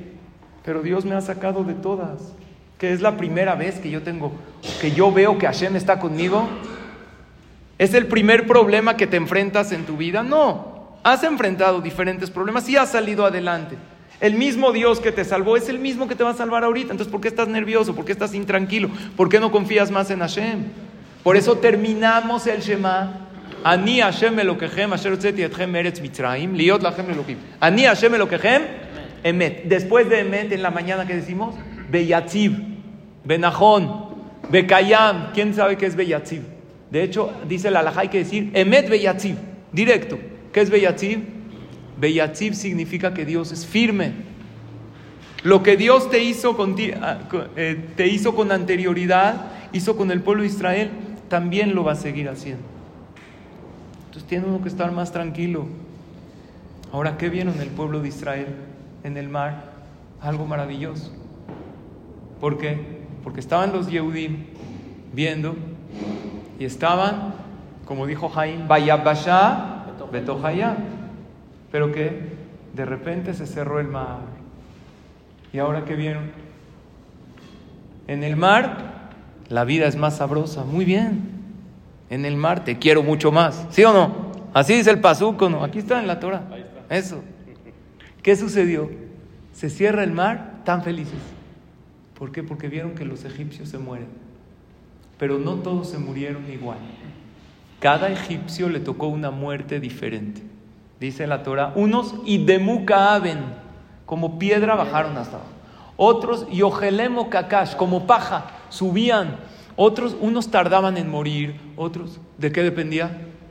pero 0.63 0.83
Dios 0.83 1.07
me 1.07 1.15
ha 1.15 1.21
sacado 1.23 1.65
de 1.65 1.75
todas. 1.75 2.35
Que 2.85 2.93
es 2.93 3.01
la 3.01 3.17
primera 3.17 3.55
vez 3.55 3.79
que 3.79 3.89
yo 3.89 4.03
tengo, 4.03 4.31
que 4.79 4.91
yo 4.91 5.11
veo 5.11 5.39
que 5.39 5.47
Hashem 5.47 5.75
está 5.75 5.99
conmigo. 5.99 6.47
¿Es 7.79 7.95
el 7.95 8.09
primer 8.09 8.47
problema 8.47 8.95
que 8.95 9.07
te 9.07 9.17
enfrentas 9.17 9.73
en 9.73 9.87
tu 9.87 9.97
vida? 9.97 10.23
No. 10.23 10.99
Has 11.03 11.25
enfrentado 11.25 11.81
diferentes 11.81 12.31
problemas 12.31 12.69
y 12.69 12.77
has 12.77 12.93
salido 12.93 13.25
adelante. 13.25 13.79
El 14.21 14.35
mismo 14.35 14.71
Dios 14.71 15.01
que 15.01 15.13
te 15.13 15.25
salvó 15.25 15.57
es 15.57 15.71
el 15.71 15.79
mismo 15.79 16.07
que 16.07 16.15
te 16.15 16.25
va 16.25 16.33
a 16.33 16.35
salvar 16.35 16.63
ahorita. 16.63 16.91
Entonces, 16.91 17.11
¿por 17.11 17.23
qué 17.23 17.29
estás 17.29 17.49
nervioso? 17.49 17.95
¿Por 17.97 18.05
qué 18.05 18.13
estás 18.13 18.35
intranquilo? 18.35 18.91
¿Por 19.17 19.31
qué 19.31 19.41
no 19.41 19.51
confías 19.51 19.91
más 19.91 20.11
en 20.11 20.19
Hashem? 20.19 20.65
Por 21.23 21.39
eso 21.39 21.57
terminamos 21.57 22.47
el 22.47 22.61
Shema. 22.61 23.29
Ani 23.65 24.01
Hashem 24.01 24.39
Elokehem, 24.39 24.93
Asher 24.93 25.15
etchem 25.15 25.75
eretz 25.75 26.03
mitzrayim, 26.03 26.53
liot 26.53 26.83
lachem 26.83 27.09
elokim. 27.09 27.39
Ani 27.61 27.85
Hashem 27.85 28.15
Elokehem, 28.15 28.63
emet. 29.23 29.65
Después 29.71 30.07
de 30.11 30.21
emet, 30.21 30.53
en 30.53 30.63
la 30.63 30.71
mañana, 30.71 31.07
¿qué 31.07 31.15
decimos? 31.15 31.55
Beyatziv, 31.91 32.74
Benajón, 33.25 34.07
Bekayam. 34.51 35.33
¿Quién 35.33 35.55
sabe 35.55 35.77
qué 35.77 35.87
es 35.87 35.97
Beyatziv? 35.97 36.43
De 36.91 37.03
hecho, 37.03 37.33
dice 37.49 37.71
la 37.71 37.81
alajá, 37.81 38.03
hay 38.03 38.09
que 38.09 38.19
decir 38.19 38.51
emet 38.55 38.89
Beyatziv, 38.89 39.37
directo. 39.73 40.19
¿Qué 40.53 40.61
es 40.61 40.71
Beyatziv? 40.71 41.35
Beyatzib 41.99 42.55
significa 42.55 43.15
que 43.15 43.25
Dios 43.25 43.53
es 43.53 43.67
firme. 43.67 44.13
Lo 45.43 45.63
que 45.63 45.77
Dios 45.77 46.11
te 46.11 46.23
hizo 46.23 46.57
con, 46.57 46.75
ah, 47.01 47.19
eh, 47.57 47.89
te 47.97 48.09
hizo 48.09 48.35
con 48.35 48.51
anterioridad, 48.51 49.47
hizo 49.73 49.97
con 49.97 50.11
el 50.11 50.21
pueblo 50.21 50.43
de 50.43 50.49
Israel, 50.49 50.91
también 51.29 51.75
lo 51.75 51.85
va 51.85 51.93
a 51.93 51.97
seguir 51.97 52.29
haciendo. 52.29 52.65
Entonces 54.07 54.29
tiene 54.29 54.47
uno 54.47 54.63
que 54.63 54.69
estar 54.69 54.91
más 54.93 55.13
tranquilo. 55.13 55.67
Ahora, 56.93 57.19
¿qué 57.19 57.29
vieron 57.29 57.61
el 57.61 57.69
pueblo 57.69 58.01
de 58.01 58.09
Israel 58.09 58.47
en 59.03 59.17
el 59.17 59.29
mar? 59.29 59.73
Algo 60.21 60.47
maravilloso. 60.47 61.13
¿Por 62.41 62.59
qué? 62.59 62.94
Porque 63.25 63.41
estaban 63.41 63.73
los 63.73 63.91
Yehudim 63.91 64.45
viendo 65.13 65.57
y 66.61 66.65
estaban, 66.65 67.35
como 67.87 68.07
dijo 68.07 68.29
Jaim, 68.29 68.69
Bayabasha 68.69 69.87
Betohayah 70.13 70.77
pero 71.73 71.91
que 71.91 72.21
de 72.73 72.85
repente 72.85 73.35
se 73.35 73.47
cerró 73.47 73.81
el 73.81 73.89
mar. 73.89 74.19
¿Y 75.53 75.59
ahora 75.59 75.85
qué 75.85 75.97
vieron? 75.97 76.31
En 78.07 78.23
el 78.23 78.37
mar 78.37 79.11
la 79.49 79.65
vida 79.65 79.87
es 79.87 79.97
más 79.97 80.19
sabrosa. 80.19 80.65
Muy 80.65 80.85
bien. 80.85 81.31
En 82.11 82.25
el 82.25 82.37
mar 82.37 82.65
te 82.65 82.79
quiero 82.79 83.03
mucho 83.03 83.33
más. 83.33 83.67
¿Sí 83.71 83.83
o 83.83 83.93
no? 83.93 84.33
Así 84.53 84.75
dice 84.75 84.91
el 84.91 85.01
Pazuco, 85.01 85.51
¿no? 85.51 85.65
Aquí 85.65 85.81
está 85.81 85.99
en 85.99 86.07
la 86.07 86.21
Torah. 86.21 86.45
Eso. 86.89 87.23
¿Qué 88.23 88.37
sucedió? 88.37 88.89
Se 89.53 89.69
cierra 89.69 90.05
el 90.05 90.13
mar 90.13 90.61
tan 90.65 90.83
felices. 90.83 91.19
¿Por 92.19 92.33
qué? 92.33 92.43
Porque 92.43 92.69
vieron 92.69 92.95
que 92.95 93.05
los 93.05 93.25
egipcios 93.25 93.69
se 93.69 93.79
mueren. 93.79 94.09
Pero 95.19 95.39
no 95.39 95.57
todos 95.57 95.89
se 95.89 95.99
murieron 95.99 96.51
igual. 96.51 96.79
Cada 97.81 98.11
egipcio 98.11 98.69
le 98.69 98.81
tocó 98.81 99.09
una 99.09 99.31
muerte 99.31 99.81
diferente 99.81 100.43
dice 101.05 101.27
la 101.27 101.43
Torah, 101.43 101.73
unos 101.75 102.15
y 102.25 102.45
de 102.45 102.85
aben, 102.95 103.39
como 104.07 104.39
piedra 104.39 104.75
bajaron 104.75 105.17
hasta 105.17 105.37
abajo. 105.37 105.51
Otros 105.97 106.47
y 106.51 106.63
ojelemo 106.63 107.31
kakash, 107.31 107.77
como 107.77 108.07
paja, 108.07 108.47
subían. 108.69 109.37
Otros, 109.77 110.17
unos 110.21 110.51
tardaban 110.51 110.97
en 110.97 111.11
morir, 111.11 111.61
otros, 111.77 112.21
¿de 112.39 112.53
qué 112.53 112.63
dependía? 112.63 113.11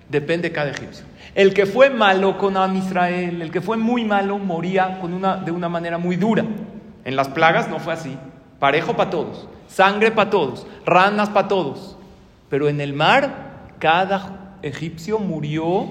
Depende 0.09 0.51
cada 0.51 0.71
egipcio. 0.71 1.05
El 1.35 1.53
que 1.53 1.65
fue 1.65 1.89
malo 1.89 2.37
con 2.37 2.57
Am 2.57 2.75
Israel, 2.75 3.41
el 3.41 3.51
que 3.51 3.61
fue 3.61 3.77
muy 3.77 4.05
malo, 4.05 4.37
moría 4.37 4.99
con 4.99 5.13
una, 5.13 5.37
de 5.37 5.51
una 5.51 5.69
manera 5.69 5.97
muy 5.97 6.15
dura. 6.15 6.45
En 7.05 7.15
las 7.15 7.29
plagas 7.29 7.69
no 7.69 7.79
fue 7.79 7.93
así. 7.93 8.17
Parejo 8.63 8.95
para 8.95 9.09
todos, 9.09 9.45
sangre 9.67 10.09
para 10.09 10.29
todos, 10.29 10.65
ranas 10.85 11.27
para 11.27 11.49
todos. 11.49 11.97
Pero 12.47 12.69
en 12.69 12.79
el 12.79 12.93
mar, 12.93 13.73
cada 13.77 14.55
egipcio 14.61 15.19
murió 15.19 15.89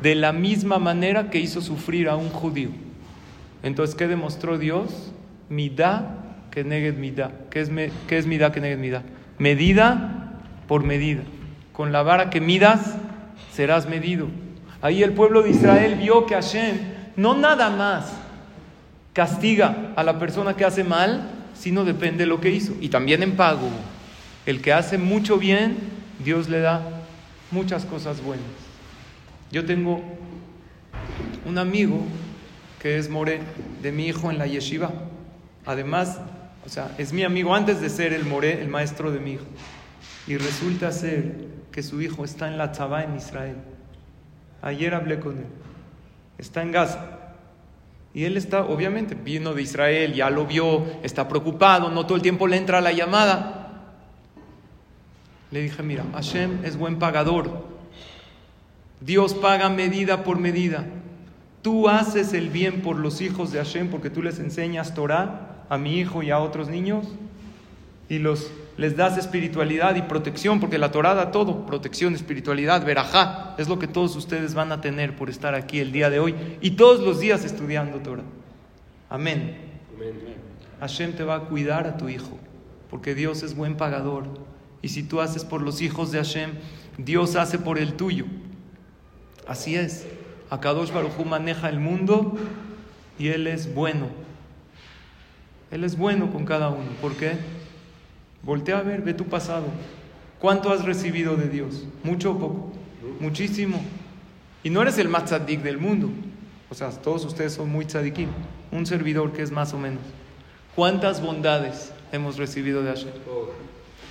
de 0.00 0.14
la 0.14 0.32
misma 0.32 0.78
manera 0.78 1.28
que 1.28 1.40
hizo 1.40 1.60
sufrir 1.60 2.08
a 2.08 2.16
un 2.16 2.30
judío. 2.30 2.70
Entonces, 3.62 3.94
¿qué 3.94 4.08
demostró 4.08 4.56
Dios? 4.56 5.12
Midá 5.50 6.14
que 6.50 6.64
negue 6.64 6.92
midá. 6.92 7.32
¿Qué 7.50 7.60
es, 7.60 7.70
¿Qué 8.08 8.16
es 8.16 8.24
midá 8.24 8.50
que 8.50 8.62
negue 8.62 8.78
midá? 8.78 9.02
Medida 9.36 10.40
por 10.68 10.84
medida. 10.84 11.20
Con 11.74 11.92
la 11.92 12.02
vara 12.02 12.30
que 12.30 12.40
midas, 12.40 12.94
serás 13.52 13.86
medido. 13.86 14.26
Ahí 14.80 15.02
el 15.02 15.12
pueblo 15.12 15.42
de 15.42 15.50
Israel 15.50 15.96
vio 15.96 16.24
que 16.24 16.32
Hashem 16.32 16.78
no 17.16 17.34
nada 17.34 17.68
más 17.68 18.10
castiga 19.12 19.92
a 19.96 20.02
la 20.02 20.18
persona 20.18 20.56
que 20.56 20.64
hace 20.64 20.82
mal, 20.82 21.39
sino 21.60 21.84
depende 21.84 22.24
de 22.24 22.26
lo 22.26 22.40
que 22.40 22.50
hizo. 22.50 22.74
Y 22.80 22.88
también 22.88 23.22
en 23.22 23.36
pago. 23.36 23.68
El 24.46 24.62
que 24.62 24.72
hace 24.72 24.96
mucho 24.96 25.36
bien, 25.36 25.76
Dios 26.24 26.48
le 26.48 26.60
da 26.60 27.02
muchas 27.50 27.84
cosas 27.84 28.22
buenas. 28.22 28.46
Yo 29.52 29.66
tengo 29.66 30.02
un 31.44 31.58
amigo 31.58 32.02
que 32.80 32.96
es 32.96 33.10
more 33.10 33.40
de 33.82 33.92
mi 33.92 34.06
hijo 34.06 34.30
en 34.30 34.38
la 34.38 34.46
yeshiva. 34.46 34.90
Además, 35.66 36.18
o 36.64 36.70
sea, 36.70 36.94
es 36.96 37.12
mi 37.12 37.24
amigo 37.24 37.54
antes 37.54 37.80
de 37.82 37.90
ser 37.90 38.14
el 38.14 38.24
more, 38.24 38.62
el 38.62 38.68
maestro 38.68 39.12
de 39.12 39.20
mi 39.20 39.32
hijo. 39.32 39.44
Y 40.26 40.38
resulta 40.38 40.90
ser 40.92 41.34
que 41.72 41.82
su 41.82 42.00
hijo 42.00 42.24
está 42.24 42.48
en 42.48 42.56
la 42.56 42.72
Tzabá 42.72 43.04
en 43.04 43.16
Israel. 43.16 43.56
Ayer 44.62 44.94
hablé 44.94 45.20
con 45.20 45.36
él. 45.38 45.46
Está 46.38 46.62
en 46.62 46.72
Gaza. 46.72 47.19
Y 48.12 48.24
él 48.24 48.36
está, 48.36 48.64
obviamente, 48.64 49.14
vino 49.14 49.54
de 49.54 49.62
Israel, 49.62 50.14
ya 50.14 50.30
lo 50.30 50.46
vio, 50.46 50.84
está 51.02 51.28
preocupado, 51.28 51.90
no 51.90 52.06
todo 52.06 52.16
el 52.16 52.22
tiempo 52.22 52.46
le 52.46 52.56
entra 52.56 52.80
la 52.80 52.92
llamada. 52.92 53.60
Le 55.50 55.62
dije, 55.62 55.82
mira, 55.82 56.04
Hashem 56.12 56.64
es 56.64 56.76
buen 56.76 56.98
pagador. 56.98 57.68
Dios 59.00 59.34
paga 59.34 59.68
medida 59.68 60.24
por 60.24 60.38
medida. 60.38 60.86
Tú 61.62 61.88
haces 61.88 62.32
el 62.32 62.50
bien 62.50 62.82
por 62.82 62.96
los 62.96 63.20
hijos 63.20 63.52
de 63.52 63.58
Hashem 63.58 63.90
porque 63.90 64.10
tú 64.10 64.22
les 64.22 64.38
enseñas 64.38 64.94
Torah 64.94 65.64
a 65.68 65.78
mi 65.78 65.98
hijo 65.98 66.22
y 66.22 66.30
a 66.30 66.38
otros 66.38 66.68
niños 66.68 67.06
y 68.08 68.18
los, 68.18 68.50
les 68.80 68.96
das 68.96 69.18
espiritualidad 69.18 69.94
y 69.96 70.00
protección 70.00 70.58
porque 70.58 70.78
la 70.78 70.90
Torah 70.90 71.12
da 71.12 71.30
todo, 71.30 71.66
protección, 71.66 72.14
espiritualidad, 72.14 72.82
verajá, 72.82 73.54
es 73.58 73.68
lo 73.68 73.78
que 73.78 73.86
todos 73.86 74.16
ustedes 74.16 74.54
van 74.54 74.72
a 74.72 74.80
tener 74.80 75.14
por 75.14 75.28
estar 75.28 75.54
aquí 75.54 75.80
el 75.80 75.92
día 75.92 76.08
de 76.08 76.18
hoy 76.18 76.34
y 76.62 76.70
todos 76.70 77.00
los 77.00 77.20
días 77.20 77.44
estudiando 77.44 77.98
Torah. 77.98 78.22
Amén. 79.10 79.54
Hashem 80.80 81.12
te 81.12 81.24
va 81.24 81.34
a 81.34 81.40
cuidar 81.40 81.86
a 81.86 81.98
tu 81.98 82.08
hijo 82.08 82.38
porque 82.88 83.14
Dios 83.14 83.42
es 83.42 83.54
buen 83.54 83.76
pagador 83.76 84.24
y 84.80 84.88
si 84.88 85.02
tú 85.02 85.20
haces 85.20 85.44
por 85.44 85.60
los 85.60 85.82
hijos 85.82 86.10
de 86.10 86.16
Hashem, 86.16 86.52
Dios 86.96 87.36
hace 87.36 87.58
por 87.58 87.78
el 87.78 87.92
tuyo. 87.92 88.24
Así 89.46 89.76
es. 89.76 90.06
Akadosh 90.48 90.90
Baruj 90.90 91.22
maneja 91.26 91.68
el 91.68 91.80
mundo 91.80 92.32
y 93.18 93.28
Él 93.28 93.46
es 93.46 93.74
bueno. 93.74 94.06
Él 95.70 95.84
es 95.84 95.98
bueno 95.98 96.32
con 96.32 96.46
cada 96.46 96.70
uno. 96.70 96.88
¿Por 97.02 97.14
qué? 97.16 97.59
Voltea 98.42 98.78
a 98.78 98.82
ver, 98.82 99.02
ve 99.02 99.14
tu 99.14 99.24
pasado. 99.24 99.66
¿Cuánto 100.38 100.72
has 100.72 100.84
recibido 100.84 101.36
de 101.36 101.48
Dios? 101.48 101.84
¿Mucho 102.02 102.32
o 102.32 102.38
poco? 102.38 102.72
Muchísimo. 103.20 103.80
Y 104.62 104.70
no 104.70 104.82
eres 104.82 104.98
el 104.98 105.08
más 105.08 105.26
tzadik 105.26 105.62
del 105.62 105.78
mundo. 105.78 106.10
O 106.70 106.74
sea, 106.74 106.90
todos 106.90 107.24
ustedes 107.24 107.52
son 107.52 107.70
muy 107.70 107.84
tzadikim. 107.84 108.28
Un 108.72 108.86
servidor 108.86 109.32
que 109.32 109.42
es 109.42 109.50
más 109.50 109.74
o 109.74 109.78
menos. 109.78 110.02
¿Cuántas 110.74 111.20
bondades 111.20 111.92
hemos 112.12 112.36
recibido 112.36 112.82
de 112.82 112.90
Hashem? 112.90 113.10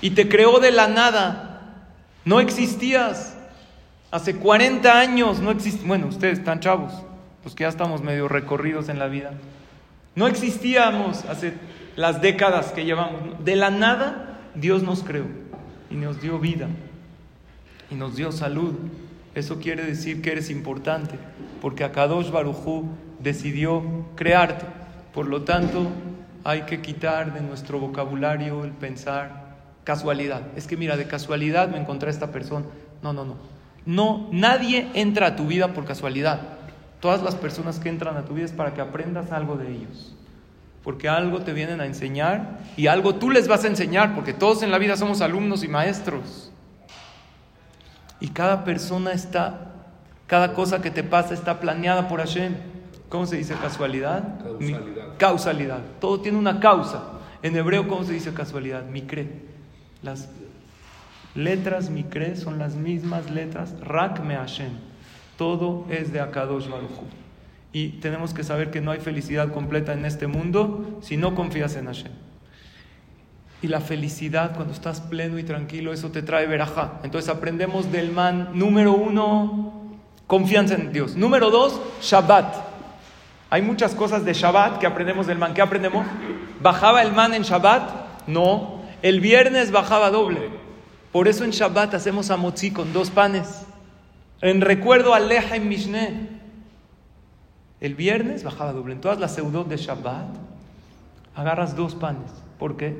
Y 0.02 0.12
te 0.12 0.30
creó 0.30 0.60
de 0.60 0.72
la 0.72 0.88
nada. 0.88 1.86
No 2.26 2.40
existías. 2.40 3.36
Hace 4.12 4.36
40 4.36 5.00
años 5.00 5.40
no 5.40 5.52
existía. 5.52 5.88
Bueno, 5.88 6.08
ustedes 6.08 6.40
están 6.40 6.60
chavos, 6.60 6.94
los 7.44 7.56
que 7.56 7.64
ya 7.64 7.70
estamos 7.70 8.02
medio 8.02 8.28
recorridos 8.28 8.90
en 8.90 9.00
la 9.00 9.08
vida. 9.08 9.32
No 10.16 10.28
existíamos 10.28 11.26
hace 11.26 11.54
las 12.00 12.22
décadas 12.22 12.72
que 12.72 12.86
llevamos. 12.86 13.44
De 13.44 13.58
la 13.58 13.72
nada, 13.72 14.40
Dios 14.56 14.84
nos 14.84 15.04
creó 15.04 15.26
y 15.90 15.96
nos 15.96 16.22
dio 16.22 16.40
vida 16.40 16.70
y 17.92 17.96
nos 17.96 18.16
dio 18.16 18.32
salud. 18.32 18.74
Eso 19.36 19.60
quiere 19.60 19.84
decir 19.84 20.22
que 20.22 20.32
eres 20.32 20.50
importante, 20.50 21.16
porque 21.62 21.84
Akadosh 21.84 22.32
Barujú 22.32 22.86
decidió 23.20 23.84
crearte. 24.16 24.66
Por 25.14 25.28
lo 25.28 25.42
tanto, 25.42 25.90
hay 26.46 26.62
que 26.62 26.82
quitar 26.82 27.34
de 27.34 27.42
nuestro 27.42 27.80
vocabulario 27.80 28.64
el 28.64 28.72
pensar 28.72 29.58
casualidad. 29.84 30.44
Es 30.56 30.68
que 30.68 30.78
mira, 30.78 30.96
de 30.96 31.06
casualidad 31.06 31.68
me 31.68 31.80
encontré 31.80 32.08
a 32.08 32.12
esta 32.12 32.32
persona. 32.32 32.66
No, 33.04 33.12
no, 33.12 33.26
no. 33.26 33.36
No, 33.86 34.30
nadie 34.32 34.88
entra 34.94 35.28
a 35.28 35.36
tu 35.36 35.48
vida 35.48 35.74
por 35.74 35.84
casualidad. 35.84 36.40
Todas 37.02 37.22
las 37.24 37.36
personas 37.36 37.78
que 37.78 37.90
entran 37.90 38.16
a 38.16 38.24
tu 38.24 38.36
vida 38.36 38.46
es 38.46 38.54
para 38.54 38.74
que 38.74 38.80
aprendas 38.80 39.34
algo 39.34 39.58
de 39.58 39.70
ellos. 39.70 40.16
Porque 40.84 41.10
algo 41.10 41.42
te 41.42 41.54
vienen 41.54 41.82
a 41.82 41.86
enseñar 41.86 42.60
y 42.78 42.88
algo 42.88 43.16
tú 43.16 43.30
les 43.30 43.48
vas 43.48 43.64
a 43.66 43.68
enseñar, 43.68 44.16
porque 44.16 44.34
todos 44.34 44.64
en 44.64 44.72
la 44.72 44.78
vida 44.78 44.96
somos 44.96 45.22
alumnos 45.22 45.64
y 45.64 45.68
maestros. 45.68 46.52
Y 48.20 48.30
cada 48.30 48.64
persona 48.64 49.12
está, 49.12 49.74
cada 50.28 50.54
cosa 50.54 50.82
que 50.82 50.92
te 50.92 51.04
pasa 51.04 51.34
está 51.34 51.60
planeada 51.60 52.08
por 52.08 52.20
Hashem. 52.20 52.56
¿Cómo 53.10 53.26
se 53.26 53.38
dice 53.38 53.56
casualidad? 53.56 54.40
Causalidad. 54.44 55.18
causalidad. 55.18 55.80
Todo 56.00 56.22
tiene 56.22 56.38
una 56.38 56.60
causa. 56.60 57.04
En 57.42 57.56
hebreo, 57.56 57.88
¿cómo 57.88 58.04
se 58.04 58.14
dice 58.14 58.34
casualidad? 58.34 58.86
Mikre. 58.86 59.28
Las 60.04 60.30
letras 61.36 61.90
Mikre 61.90 62.36
son 62.36 62.60
las 62.60 62.76
mismas 62.76 63.30
letras 63.32 63.74
Rak 63.82 64.22
me 64.22 64.36
Hashem. 64.36 64.72
Todo 65.38 65.86
es 65.90 66.12
de 66.12 66.20
Akadosh 66.20 66.68
Baruj. 66.68 66.90
Y 67.72 67.90
tenemos 68.00 68.34
que 68.34 68.44
saber 68.44 68.72
que 68.72 68.82
no 68.82 68.92
hay 68.92 69.00
felicidad 69.00 69.52
completa 69.52 69.94
en 69.94 70.06
este 70.06 70.28
mundo 70.28 71.00
si 71.02 71.18
no 71.18 71.36
confías 71.36 71.76
en 71.76 71.86
Hashem. 71.86 72.12
Y 73.62 73.68
la 73.68 73.82
felicidad, 73.82 74.56
cuando 74.56 74.74
estás 74.74 75.02
pleno 75.02 75.38
y 75.38 75.44
tranquilo, 75.44 75.92
eso 75.92 76.10
te 76.12 76.22
trae 76.22 76.48
verajá. 76.48 77.00
Entonces 77.04 77.30
aprendemos 77.30 77.92
del 77.92 78.12
man, 78.12 78.52
número 78.54 78.94
uno, 78.94 79.74
confianza 80.28 80.76
en 80.76 80.94
Dios. 80.94 81.16
Número 81.16 81.50
dos, 81.50 81.80
Shabbat. 82.02 82.56
Hay 83.50 83.62
muchas 83.62 83.96
cosas 83.96 84.24
de 84.24 84.34
Shabbat 84.34 84.80
que 84.80 84.88
aprendemos 84.88 85.28
del 85.28 85.38
man. 85.38 85.54
¿Qué 85.54 85.62
aprendemos? 85.62 86.06
¿Bajaba 86.62 87.02
el 87.02 87.12
man 87.12 87.34
en 87.34 87.44
Shabbat? 87.44 88.28
No. 88.28 88.84
El 89.02 89.20
viernes 89.20 89.72
bajaba 89.72 90.10
doble. 90.10 90.50
Por 91.12 91.28
eso 91.28 91.44
en 91.44 91.52
Shabbat 91.52 91.96
hacemos 91.96 92.32
amotzi 92.32 92.72
con 92.72 92.94
dos 92.94 93.10
panes. 93.10 93.66
En 94.42 94.62
recuerdo 94.62 95.14
a 95.14 95.20
Leja 95.20 95.56
en 95.58 95.68
Mishneh. 95.68 96.39
El 97.82 97.96
viernes 97.96 98.44
bajaba 98.44 98.74
doble. 98.74 98.94
En 98.94 99.02
todas 99.02 99.20
las 99.20 99.36
seudot 99.36 99.68
de 99.68 99.78
Shabbat 99.78 100.36
agarras 101.36 101.76
dos 101.76 101.96
panes. 101.96 102.32
¿Por 102.58 102.78
qué? 102.78 102.96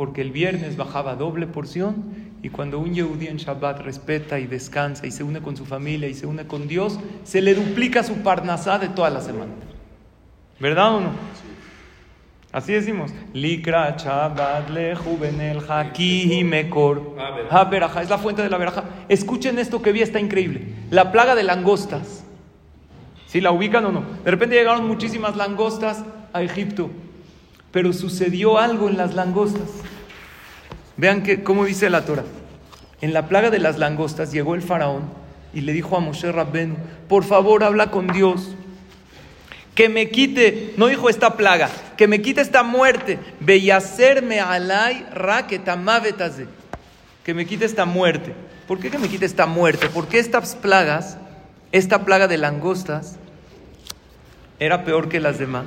porque 0.00 0.22
el 0.22 0.30
viernes 0.30 0.78
bajaba 0.78 1.14
doble 1.14 1.46
porción 1.46 2.30
y 2.42 2.48
cuando 2.48 2.78
un 2.78 2.94
Yehudí 2.94 3.26
en 3.26 3.36
Shabbat 3.36 3.80
respeta 3.80 4.38
y 4.38 4.46
descansa 4.46 5.06
y 5.06 5.10
se 5.10 5.22
une 5.22 5.42
con 5.42 5.58
su 5.58 5.66
familia 5.66 6.08
y 6.08 6.14
se 6.14 6.24
une 6.24 6.46
con 6.46 6.68
Dios, 6.68 6.98
se 7.22 7.42
le 7.42 7.54
duplica 7.54 8.02
su 8.02 8.14
parnasá 8.22 8.78
de 8.78 8.88
toda 8.88 9.10
la 9.10 9.20
semana. 9.20 9.52
¿Verdad 10.58 10.94
o 10.94 11.00
no? 11.02 11.10
Así 12.50 12.72
decimos. 12.72 13.12
Likra 13.34 13.94
Shabbat 13.94 14.70
le 14.70 14.96
juvenel 14.96 15.58
haki 15.68 16.44
mekor. 16.44 17.16
Es 18.00 18.08
la 18.08 18.16
fuente 18.16 18.40
de 18.40 18.48
la 18.48 18.56
veraja. 18.56 18.84
Escuchen 19.10 19.58
esto 19.58 19.82
que 19.82 19.92
vi, 19.92 20.00
está 20.00 20.18
increíble. 20.18 20.76
La 20.88 21.12
plaga 21.12 21.34
de 21.34 21.42
langostas. 21.42 22.24
¿Sí 23.30 23.40
la 23.40 23.52
ubican 23.52 23.84
o 23.84 23.92
no? 23.92 24.02
De 24.24 24.30
repente 24.32 24.56
llegaron 24.56 24.88
muchísimas 24.88 25.36
langostas 25.36 26.04
a 26.32 26.42
Egipto. 26.42 26.90
Pero 27.70 27.92
sucedió 27.92 28.58
algo 28.58 28.88
en 28.88 28.96
las 28.96 29.14
langostas. 29.14 29.68
Vean 30.96 31.22
que, 31.22 31.44
cómo 31.44 31.64
dice 31.64 31.90
la 31.90 32.04
Torah. 32.04 32.24
En 33.00 33.12
la 33.12 33.28
plaga 33.28 33.50
de 33.50 33.60
las 33.60 33.78
langostas 33.78 34.32
llegó 34.32 34.56
el 34.56 34.62
faraón 34.62 35.04
y 35.54 35.60
le 35.60 35.72
dijo 35.72 35.96
a 35.96 36.00
Moshe 36.00 36.32
Rabbenu, 36.32 36.74
por 37.08 37.22
favor 37.22 37.62
habla 37.62 37.92
con 37.92 38.08
Dios, 38.08 38.56
que 39.76 39.88
me 39.88 40.10
quite, 40.10 40.74
no 40.76 40.88
dijo 40.88 41.08
esta 41.08 41.36
plaga, 41.36 41.70
que 41.96 42.08
me 42.08 42.20
quite 42.20 42.40
esta 42.40 42.64
muerte, 42.64 43.18
hacerme 43.72 44.40
alay 44.40 45.06
raquetamavetase, 45.14 46.46
que 47.24 47.32
me 47.32 47.46
quite 47.46 47.64
esta 47.64 47.84
muerte. 47.84 48.34
¿Por 48.66 48.80
qué 48.80 48.90
que 48.90 48.98
me 48.98 49.08
quite 49.08 49.24
esta 49.24 49.46
muerte? 49.46 49.88
Porque 49.92 50.18
estas 50.18 50.56
plagas, 50.56 51.16
esta 51.72 52.04
plaga 52.04 52.28
de 52.28 52.36
langostas, 52.36 53.19
era 54.60 54.84
peor 54.84 55.08
que 55.08 55.18
las 55.18 55.38
demás. 55.38 55.64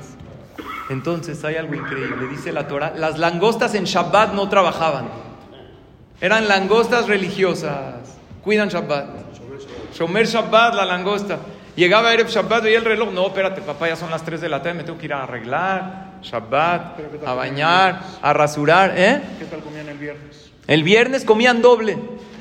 Entonces 0.89 1.43
hay 1.43 1.55
algo 1.55 1.73
increíble, 1.73 2.27
dice 2.27 2.51
la 2.51 2.67
Torah, 2.67 2.93
las 2.95 3.17
langostas 3.17 3.73
en 3.73 3.85
Shabbat 3.85 4.33
no 4.33 4.47
trabajaban. 4.47 5.09
Eran 6.21 6.47
langostas 6.47 7.07
religiosas. 7.07 7.95
Cuidan 8.43 8.69
Shabbat. 8.69 9.07
Shomer 9.93 10.27
Shabbat, 10.27 10.75
la 10.75 10.85
langosta. 10.85 11.39
Llegaba 11.75 12.13
Erev 12.13 12.27
Shabbat, 12.27 12.65
y 12.65 12.73
el 12.75 12.85
reloj. 12.85 13.11
No, 13.11 13.27
espérate, 13.27 13.61
papá, 13.61 13.89
ya 13.89 13.95
son 13.95 14.11
las 14.11 14.23
3 14.23 14.39
de 14.39 14.49
la 14.49 14.61
tarde, 14.61 14.75
me 14.75 14.83
tengo 14.83 14.99
que 14.99 15.05
ir 15.05 15.13
a 15.13 15.23
arreglar. 15.23 16.19
Shabbat, 16.21 16.99
a 17.25 17.33
bañar, 17.33 18.01
a 18.21 18.31
rasurar. 18.31 18.93
¿eh? 18.95 19.21
¿Qué 19.39 19.45
tal 19.45 19.61
comían 19.61 19.89
el 19.89 19.97
viernes? 19.97 20.51
El 20.67 20.83
viernes 20.83 21.25
comían 21.25 21.61
doble. 21.61 21.97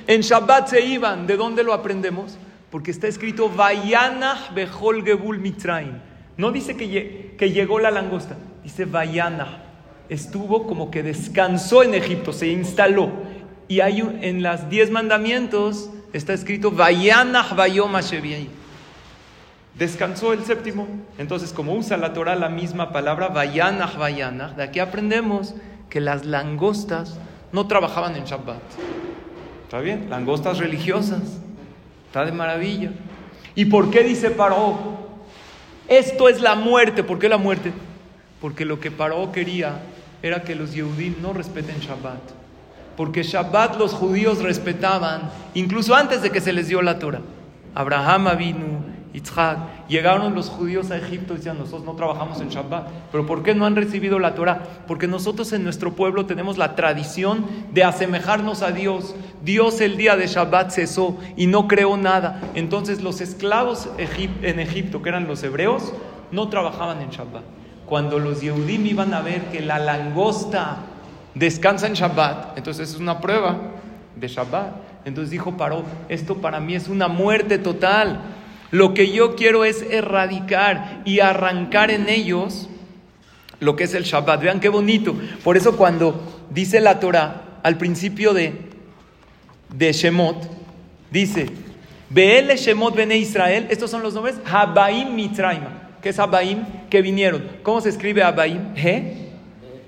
En 0.07 0.21
Shabbat 0.21 0.69
se 0.69 0.83
iban. 0.83 1.27
¿De 1.27 1.37
dónde 1.37 1.65
lo 1.65 1.73
aprendemos? 1.73 2.37
Porque 2.71 2.91
está 2.91 3.09
escrito 3.09 3.49
Vayanah 3.49 4.51
Behol 4.55 5.03
Gebul 5.03 5.39
Mitraim. 5.39 6.12
No 6.37 6.53
dice 6.53 6.77
que, 6.77 7.35
que 7.39 7.51
llegó 7.51 7.79
la 7.79 7.91
langosta, 7.91 8.37
dice 8.63 8.85
Vayana. 8.85 9.65
Estuvo 10.09 10.67
como 10.67 10.91
que 10.91 11.03
descansó 11.03 11.83
en 11.83 11.95
Egipto, 11.95 12.33
se 12.33 12.49
instaló. 12.49 13.11
Y 13.69 13.81
hay 13.81 14.01
en 14.21 14.43
las 14.43 14.69
diez 14.69 14.91
mandamientos 14.91 15.91
está 16.13 16.33
escrito 16.33 16.71
Vayana 16.71 17.43
Vayom 17.55 17.93
Descansó 19.79 20.33
el 20.33 20.45
séptimo. 20.45 20.87
Entonces, 21.17 21.53
como 21.53 21.75
usa 21.75 21.97
la 21.97 22.13
Torah 22.13 22.37
la 22.37 22.51
misma 22.51 22.93
palabra, 22.93 23.29
Vayana 23.29 23.87
Vayana, 23.87 24.49
de 24.49 24.63
aquí 24.63 24.81
aprendemos 24.81 25.55
que 25.89 26.01
las 26.01 26.27
langostas 26.27 27.19
no 27.53 27.67
trabajaban 27.67 28.17
en 28.17 28.25
Shabbat. 28.25 28.61
¿Está 29.65 29.81
bien? 29.81 30.09
Langostas 30.11 30.59
religiosas. 30.59 31.41
Está 32.07 32.27
de 32.27 32.33
maravilla. 32.33 32.91
¿Y 33.55 33.65
por 33.67 33.91
qué 33.91 34.03
dice 34.03 34.31
Paró? 34.31 35.02
Esto 35.93 36.31
es 36.31 36.41
la 36.41 36.55
muerte. 36.55 37.05
¿Por 37.05 37.19
qué 37.19 37.29
la 37.29 37.37
muerte? 37.37 37.71
Porque 38.41 38.65
lo 38.65 38.81
que 38.81 38.91
Paró 38.91 39.31
quería 39.31 39.75
era 40.23 40.43
que 40.43 40.55
los 40.55 40.73
Yehudim 40.73 41.17
no 41.21 41.35
respeten 41.35 41.81
Shabbat. 41.81 42.23
Porque 42.97 43.23
Shabbat 43.23 43.77
los 43.77 43.93
judíos 43.93 44.43
respetaban, 44.43 45.31
incluso 45.53 45.95
antes 45.95 46.23
de 46.23 46.31
que 46.31 46.41
se 46.41 46.55
les 46.55 46.69
dio 46.69 46.81
la 46.81 46.99
Torah. 46.99 47.21
Abraham 47.75 48.39
vino, 48.39 48.82
Yitzhak, 49.13 49.89
llegaron 49.89 50.35
los 50.35 50.49
judíos 50.49 50.91
a 50.91 50.97
Egipto 50.97 51.35
y 51.35 51.37
decían, 51.37 51.59
nosotros 51.59 51.85
no 51.85 51.95
trabajamos 51.95 52.41
en 52.41 52.49
Shabbat. 52.49 52.89
Pero 53.11 53.27
¿por 53.27 53.43
qué 53.43 53.55
no 53.55 53.67
han 53.67 53.77
recibido 53.77 54.19
la 54.19 54.35
Torah? 54.35 54.63
Porque 54.87 55.07
nosotros 55.07 55.53
en 55.53 55.65
nuestro 55.65 55.93
pueblo 55.93 56.27
tenemos 56.27 56.57
la 56.57 56.75
tradición 56.75 57.45
de 57.73 57.85
asemejarnos 57.85 58.63
a 58.63 58.73
Dios. 58.73 59.15
Dios 59.43 59.81
el 59.81 59.97
día 59.97 60.17
de 60.17 60.27
Shabbat 60.27 60.71
cesó 60.71 61.19
y 61.37 61.47
no 61.47 61.69
creó 61.69 61.97
nada. 61.97 62.41
Entonces 62.55 63.03
los 63.03 63.21
esclavos 63.21 63.91
en 63.99 64.61
Egipto, 64.61 65.03
que 65.03 65.11
eran 65.11 65.27
los 65.27 65.43
hebreos, 65.43 65.93
no 66.31 66.49
trabajaban 66.49 67.03
en 67.03 67.11
Shabbat. 67.11 67.43
Cuando 67.87 68.19
los 68.19 68.41
Yehudim 68.41 68.87
iban 68.87 69.13
a 69.13 69.21
ver 69.21 69.43
que 69.47 69.61
la 69.61 69.79
langosta 69.79 70.79
descansa 71.35 71.87
en 71.87 71.95
Shabbat, 71.95 72.57
entonces 72.57 72.91
es 72.91 72.97
una 72.99 73.21
prueba 73.21 73.59
de 74.17 74.29
Shabbat. 74.29 74.73
Entonces 75.05 75.31
dijo 75.31 75.57
Paró, 75.57 75.83
esto 76.09 76.37
para 76.37 76.61
mí 76.61 76.75
es 76.75 76.89
una 76.89 77.09
muerte 77.09 77.59
total. 77.59 78.21
Lo 78.73 78.95
que 78.95 79.13
yo 79.13 79.37
quiero 79.37 79.65
es 79.65 79.83
erradicar 79.83 81.03
y 81.05 81.21
arrancar 81.21 81.91
en 81.91 82.09
ellos 82.09 82.69
lo 83.61 83.77
que 83.77 83.85
es 83.85 83.95
el 83.95 84.03
Shabbat. 84.03 84.43
Vean 84.43 84.61
qué 84.61 84.71
bonito. 84.71 85.15
Por 85.45 85.57
eso 85.57 85.77
cuando 85.77 86.47
dice 86.51 86.81
la 86.81 86.99
Torah 86.99 87.61
al 87.63 87.77
principio 87.77 88.33
de, 88.33 88.55
de 89.77 89.93
Shemot, 89.93 90.51
dice, 91.11 91.47
Beele 92.09 92.57
Shemot 92.57 92.97
Bene 92.97 93.19
Israel, 93.19 93.67
estos 93.69 93.91
son 93.91 94.03
los 94.03 94.15
nombres, 94.15 94.37
Habaim 94.51 95.15
Mitraima. 95.15 95.91
¿Qué 96.01 96.09
es 96.09 96.19
Habaim? 96.19 96.65
Que 96.91 97.03
vinieron. 97.03 97.45
¿Cómo 97.63 97.81
se 97.83 97.91
escribe 97.91 98.23
Habaim? 98.23 98.75
He, 98.75 99.29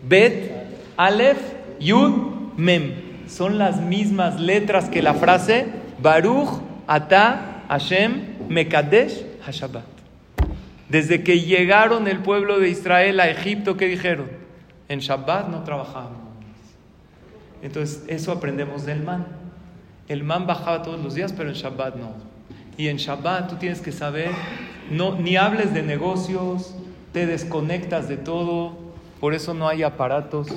Bet, 0.06 0.52
Aleph, 0.98 1.38
Yud, 1.80 2.12
Mem. 2.56 2.92
Son 3.28 3.56
las 3.56 3.80
mismas 3.80 4.38
letras 4.38 4.90
que 4.90 5.00
la 5.00 5.14
frase 5.14 5.66
Baruch, 6.00 6.60
Ata, 6.86 7.64
Hashem, 7.68 8.33
Mekadesh, 8.48 9.24
Hashabat. 9.46 9.84
Desde 10.88 11.24
que 11.24 11.40
llegaron 11.40 12.06
el 12.08 12.18
pueblo 12.18 12.58
de 12.58 12.68
Israel 12.68 13.18
a 13.20 13.28
Egipto, 13.28 13.76
¿qué 13.76 13.86
dijeron? 13.86 14.28
En 14.88 15.00
Shabbat 15.00 15.48
no 15.48 15.64
trabajamos. 15.64 16.18
Entonces, 17.62 18.04
eso 18.08 18.32
aprendemos 18.32 18.84
del 18.84 19.02
man. 19.02 19.26
El 20.08 20.22
man 20.22 20.46
bajaba 20.46 20.82
todos 20.82 21.02
los 21.02 21.14
días, 21.14 21.32
pero 21.32 21.48
en 21.48 21.54
Shabbat 21.54 21.96
no. 21.96 22.12
Y 22.76 22.88
en 22.88 22.98
Shabbat 22.98 23.48
tú 23.48 23.56
tienes 23.56 23.80
que 23.80 23.92
saber, 23.92 24.30
no, 24.90 25.18
ni 25.18 25.36
hables 25.36 25.72
de 25.72 25.82
negocios, 25.82 26.74
te 27.12 27.26
desconectas 27.26 28.08
de 28.08 28.18
todo. 28.18 28.76
Por 29.20 29.32
eso 29.32 29.54
no 29.54 29.66
hay 29.68 29.82
aparatos 29.82 30.48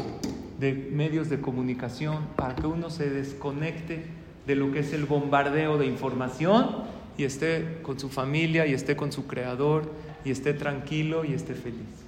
de 0.60 0.74
medios 0.74 1.30
de 1.30 1.40
comunicación 1.40 2.28
para 2.36 2.56
que 2.56 2.68
uno 2.68 2.90
se 2.90 3.10
desconecte 3.10 4.06
de 4.46 4.56
lo 4.56 4.72
que 4.72 4.80
es 4.80 4.92
el 4.92 5.06
bombardeo 5.06 5.78
de 5.78 5.86
información 5.86 6.97
y 7.18 7.24
esté 7.24 7.80
con 7.82 8.00
su 8.00 8.10
familia 8.10 8.66
y 8.66 8.74
esté 8.74 8.96
con 8.96 9.12
su 9.12 9.28
creador 9.28 9.92
y 10.24 10.32
esté 10.32 10.54
tranquilo 10.54 11.26
y 11.26 11.34
esté 11.34 11.56
feliz. 11.56 12.06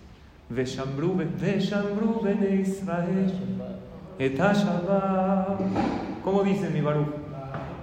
¿Cómo 6.23 6.43
dice 6.43 6.69
mi 6.69 6.81
Baruch? 6.81 7.07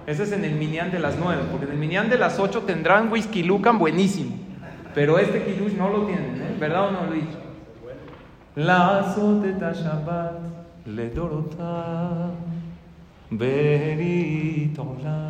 Ese 0.05 0.23
es 0.23 0.31
en 0.31 0.45
el 0.45 0.55
Minyan 0.55 0.89
de 0.89 0.99
las 0.99 1.17
nueve, 1.19 1.43
porque 1.51 1.65
en 1.65 1.73
el 1.73 1.77
Minyan 1.77 2.09
de 2.09 2.17
las 2.17 2.39
ocho 2.39 2.61
tendrán 2.61 3.11
whisky 3.11 3.43
lucan 3.43 3.77
buenísimo. 3.77 4.37
Pero 4.95 5.19
este 5.19 5.43
Kiddush 5.43 5.73
no 5.73 5.89
lo 5.89 6.05
tienen, 6.05 6.41
¿eh? 6.41 6.55
¿verdad 6.59 6.87
o 6.87 6.91
no, 6.91 7.07
Luis? 7.07 7.25
La 8.55 8.99
azoteta 8.99 9.73
Shabbat 9.73 10.39
le 10.85 11.09
dorota 11.09 12.31
beritola 13.29 15.29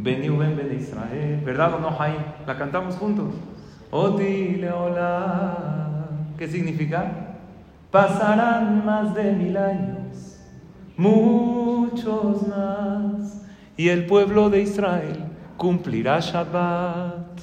Beni 0.00 0.28
ben 0.28 0.56
ben 0.56 0.78
Israel, 0.78 1.40
¿verdad 1.44 1.74
o 1.74 1.78
no, 1.80 1.90
Jaime? 1.90 2.24
La 2.46 2.56
cantamos 2.56 2.96
juntos. 2.96 3.34
Oti 3.90 4.56
leola. 4.56 6.08
¿Qué 6.38 6.46
significa? 6.46 7.36
Pasarán 7.90 8.84
más 8.84 9.14
de 9.14 9.32
mil 9.32 9.56
años 9.56 9.98
muchos 10.98 12.46
más, 12.48 13.46
y 13.76 13.88
el 13.88 14.04
pueblo 14.06 14.50
de 14.50 14.62
Israel 14.62 15.24
cumplirá 15.56 16.18
Shabbat. 16.20 17.38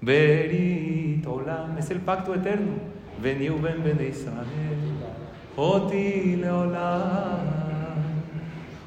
Berit 0.00 1.26
Olam, 1.26 1.76
es 1.78 1.90
el 1.90 2.00
pacto 2.00 2.34
eterno. 2.34 2.72
Veniu 3.20 3.58
ben 3.60 3.82
ben 3.82 3.96
de 3.96 4.08
Israel, 4.08 4.46
oti 5.56 6.36
leolam, 6.36 7.63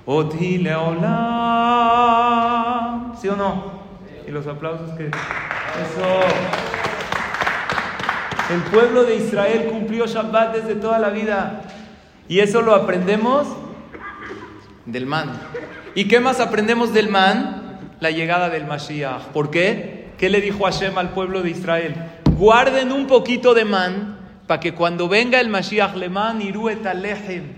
oti 0.07 0.57
leolam. 0.57 1.05
¿Sí 3.19 3.27
o 3.27 3.35
no? 3.35 3.77
Y 4.25 4.31
los 4.31 4.47
aplausos 4.47 4.89
que. 4.97 5.07
Eso. 5.07 6.21
El 8.49 8.61
pueblo 8.71 9.03
de 9.03 9.17
Israel 9.17 9.67
cumplió 9.69 10.07
Shabbat 10.07 10.55
desde 10.55 10.75
toda 10.75 10.97
la 10.97 11.09
vida. 11.09 11.63
Y 12.29 12.39
eso 12.39 12.61
lo 12.61 12.73
aprendemos 12.73 13.45
del 14.85 15.05
man. 15.05 15.39
¿Y 15.95 16.07
qué 16.07 16.21
más 16.21 16.39
aprendemos 16.39 16.93
del 16.93 17.09
man? 17.09 17.79
La 17.99 18.09
llegada 18.11 18.49
del 18.49 18.65
Mashiach. 18.65 19.23
¿Por 19.33 19.51
qué? 19.51 20.13
¿Qué 20.17 20.29
le 20.29 20.39
dijo 20.39 20.63
Hashem 20.63 20.97
al 20.97 21.09
pueblo 21.09 21.41
de 21.41 21.49
Israel? 21.49 21.95
Guarden 22.37 22.93
un 22.93 23.07
poquito 23.07 23.53
de 23.53 23.65
man 23.65 24.17
para 24.45 24.61
que 24.61 24.73
cuando 24.73 25.09
venga 25.09 25.41
el 25.41 25.49
Mashiach 25.49 25.95
iru 26.39 26.69
et 26.69 26.85
alechem 26.85 27.56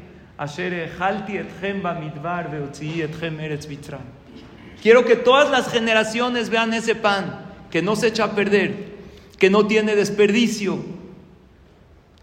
Quiero 4.81 5.05
que 5.05 5.15
todas 5.15 5.51
las 5.51 5.69
generaciones 5.71 6.49
vean 6.49 6.73
ese 6.73 6.95
pan 6.95 7.45
que 7.69 7.81
no 7.81 7.95
se 7.95 8.07
echa 8.07 8.23
a 8.23 8.31
perder, 8.31 8.95
que 9.37 9.49
no 9.49 9.67
tiene 9.67 9.95
desperdicio, 9.95 10.79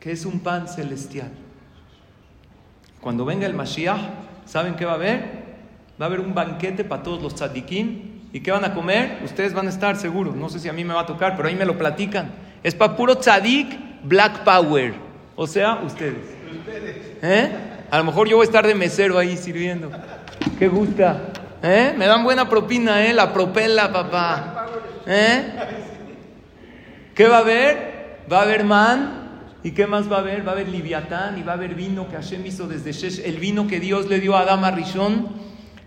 que 0.00 0.12
es 0.12 0.24
un 0.24 0.40
pan 0.40 0.66
celestial. 0.66 1.30
Cuando 3.00 3.24
venga 3.24 3.46
el 3.46 3.54
Mashiach, 3.54 4.00
¿Saben 4.46 4.76
qué 4.76 4.84
va 4.84 4.92
a 4.92 4.94
haber? 4.94 5.20
Va 6.00 6.06
a 6.06 6.08
haber 6.08 6.20
un 6.20 6.32
banquete 6.32 6.84
para 6.84 7.02
todos 7.02 7.20
los 7.20 7.34
tzadikim. 7.34 8.16
¿Y 8.32 8.40
qué 8.40 8.52
van 8.52 8.64
a 8.64 8.74
comer? 8.74 9.18
Ustedes 9.24 9.52
van 9.52 9.66
a 9.66 9.70
estar 9.70 9.96
seguros. 9.96 10.36
No 10.36 10.48
sé 10.48 10.60
si 10.60 10.68
a 10.68 10.72
mí 10.72 10.84
me 10.84 10.94
va 10.94 11.00
a 11.00 11.06
tocar, 11.06 11.36
pero 11.36 11.48
ahí 11.48 11.56
me 11.56 11.64
lo 11.64 11.76
platican. 11.76 12.32
Es 12.62 12.74
para 12.74 12.96
puro 12.96 13.16
tzadik 13.16 13.76
Black 14.04 14.44
Power. 14.44 14.94
O 15.34 15.46
sea, 15.46 15.80
ustedes. 15.84 16.36
¿Eh? 17.22 17.75
A 17.90 17.98
lo 17.98 18.04
mejor 18.04 18.28
yo 18.28 18.36
voy 18.36 18.44
a 18.44 18.48
estar 18.48 18.66
de 18.66 18.74
mesero 18.74 19.18
ahí 19.18 19.36
sirviendo. 19.36 19.90
¿Qué 20.58 20.68
gusta? 20.68 21.28
¿Eh? 21.62 21.94
Me 21.96 22.06
dan 22.06 22.24
buena 22.24 22.48
propina, 22.48 23.06
¿eh? 23.06 23.12
La 23.12 23.32
propela, 23.32 23.92
papá. 23.92 24.66
¿Eh? 25.06 25.52
¿Qué 27.14 27.28
va 27.28 27.38
a 27.38 27.40
haber? 27.40 28.24
Va 28.30 28.40
a 28.40 28.42
haber 28.42 28.64
man, 28.64 29.26
¿Y 29.66 29.72
qué 29.72 29.88
más 29.88 30.08
va 30.08 30.18
a 30.18 30.20
haber? 30.20 30.46
Va 30.46 30.52
a 30.52 30.54
haber 30.54 30.68
Liviatán 30.68 31.38
y 31.38 31.42
va 31.42 31.50
a 31.50 31.54
haber 31.56 31.74
vino 31.74 32.08
que 32.08 32.14
Hashem 32.14 32.46
hizo 32.46 32.68
desde 32.68 32.92
Shesh, 32.92 33.22
el 33.24 33.38
vino 33.38 33.66
que 33.66 33.80
Dios 33.80 34.08
le 34.08 34.20
dio 34.20 34.36
a 34.36 34.42
Adama 34.42 34.70
Rishon. 34.70 35.26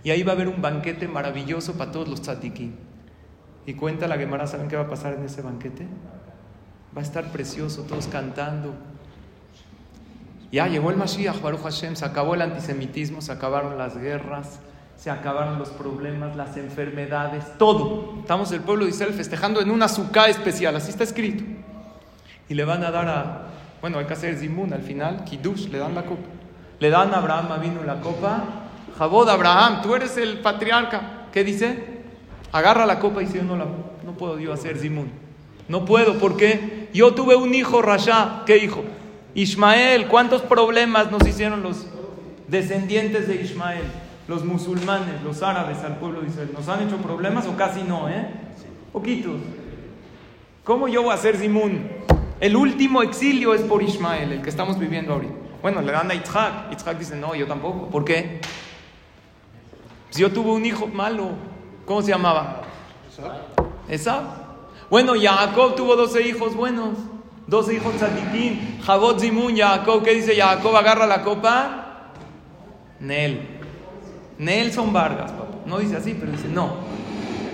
Y 0.04 0.12
ahí 0.12 0.22
va 0.22 0.34
a 0.34 0.36
haber 0.36 0.50
un 0.50 0.62
banquete 0.62 1.08
maravilloso 1.08 1.78
para 1.78 1.90
todos 1.90 2.10
los 2.10 2.22
tzadikim. 2.22 2.74
Y 3.66 3.76
cuenta 3.76 4.10
la 4.10 4.18
Gemara, 4.18 4.48
¿saben 4.48 4.68
qué 4.68 4.76
va 4.76 4.84
a 4.84 4.90
pasar 4.90 5.14
en 5.14 5.24
ese 5.24 5.42
banquete? 5.42 5.88
Va 6.94 7.00
a 7.00 7.06
estar 7.06 7.32
precioso, 7.32 7.84
todos 7.84 8.08
cantando. 8.08 8.74
Ya 10.52 10.68
llegó 10.68 10.90
el 10.90 10.98
Mashiach, 10.98 11.42
Baruch 11.42 11.62
Hashem, 11.62 11.96
se 11.96 12.06
acabó 12.06 12.34
el 12.34 12.42
antisemitismo, 12.42 13.22
se 13.22 13.32
acabaron 13.32 13.78
las 13.78 13.98
guerras, 13.98 14.60
se 14.96 15.12
acabaron 15.12 15.60
los 15.60 15.70
problemas, 15.70 16.36
las 16.36 16.58
enfermedades, 16.58 17.46
todo. 17.58 18.16
Estamos 18.20 18.52
el 18.52 18.62
pueblo 18.62 18.86
de 18.86 18.92
Israel 18.92 19.14
festejando 19.14 19.62
en 19.62 19.70
una 19.70 19.86
azúcar 19.86 20.30
especial, 20.30 20.76
así 20.76 20.90
está 20.90 21.04
escrito. 21.04 21.44
Y 22.50 22.56
le 22.56 22.66
van 22.66 22.84
a 22.84 22.90
dar 22.90 23.08
a, 23.08 23.48
bueno, 23.80 24.00
hay 24.00 24.06
que 24.06 24.14
hacer 24.14 24.36
zimun 24.38 24.74
al 24.74 24.82
final, 24.82 25.24
kiddush, 25.24 25.68
le 25.68 25.78
dan 25.78 25.94
la 25.94 26.04
copa. 26.04 26.28
Le 26.80 26.90
dan 26.90 27.14
a 27.14 27.18
Abraham 27.18 27.62
vino 27.62 27.84
la 27.84 28.02
copa. 28.02 28.44
Jabod, 28.98 29.30
Abraham, 29.30 29.82
tú 29.84 29.96
eres 29.96 30.18
el 30.18 30.40
patriarca. 30.40 31.28
¿Qué 31.32 31.44
dice? 31.44 32.00
Agarra 32.52 32.86
la 32.88 33.00
copa 33.00 33.22
y 33.22 33.26
dice, 33.26 33.44
no, 33.44 33.56
la, 33.56 33.66
no 34.04 34.14
puedo 34.18 34.40
yo 34.40 34.52
hacer 34.52 34.78
zimun. 34.78 35.12
No 35.68 35.86
puedo, 35.86 36.18
porque 36.18 36.90
yo 36.94 37.14
tuve 37.14 37.36
un 37.36 37.54
hijo 37.54 37.82
Rasha. 37.82 38.42
¿Qué 38.46 38.58
hijo? 38.58 38.84
Ismael. 39.34 40.08
¿Cuántos 40.08 40.42
problemas 40.42 41.12
nos 41.12 41.26
hicieron 41.28 41.64
los 41.64 41.86
descendientes 42.48 43.28
de 43.28 43.42
Ismael? 43.42 43.84
Los 44.28 44.46
musulmanes, 44.46 45.22
los 45.24 45.42
árabes 45.42 45.80
al 45.80 45.98
pueblo 45.98 46.22
de 46.22 46.28
Israel. 46.28 46.52
¿Nos 46.54 46.68
han 46.68 46.88
hecho 46.88 46.98
problemas 46.98 47.48
o 47.48 47.56
casi 47.56 47.84
no, 47.84 48.10
eh? 48.10 48.30
Poquitos. 48.94 49.38
¿Cómo 50.64 50.88
yo 50.88 51.02
voy 51.04 51.12
a 51.12 51.16
hacer 51.16 51.36
zimun? 51.38 51.88
El 52.40 52.56
último 52.56 53.02
exilio 53.02 53.54
es 53.54 53.62
por 53.62 53.82
Ismael, 53.82 54.32
el 54.32 54.42
que 54.42 54.50
estamos 54.50 54.78
viviendo 54.78 55.14
ahorita. 55.14 55.34
Bueno, 55.62 55.82
le 55.82 55.92
dan 55.92 56.10
a 56.10 56.14
Yitzhak. 56.14 56.70
Yitzhak 56.70 56.98
dice, 56.98 57.16
no, 57.16 57.36
yo 57.36 57.48
tampoco. 57.48 57.88
¿Por 57.90 58.06
qué? 58.06 58.40
Si 60.10 60.22
yo 60.22 60.32
tuve 60.32 60.52
un 60.52 60.66
hijo 60.66 60.88
malo, 60.88 61.32
¿cómo 61.86 62.02
se 62.02 62.10
llamaba? 62.10 62.62
¿Esa? 63.90 64.46
Bueno, 64.90 65.14
Jacob 65.20 65.76
tuvo 65.76 65.96
12 65.96 66.28
hijos 66.28 66.56
buenos. 66.56 66.98
12 67.50 67.74
hijos 67.74 67.96
tzadikim. 67.96 68.82
Jabot 68.84 69.20
Zimun, 69.20 69.56
Jacob. 69.56 70.04
¿Qué 70.04 70.14
dice 70.14 70.36
Jacob? 70.36 70.76
Agarra 70.76 71.08
la 71.08 71.24
copa. 71.24 72.12
Nel. 73.00 73.42
Nelson 74.38 74.94
Vargas, 74.94 75.32
papá. 75.32 75.58
No 75.66 75.80
dice 75.80 75.98
así, 75.98 76.14
pero 76.14 76.32
dice 76.32 76.48
no. 76.48 76.78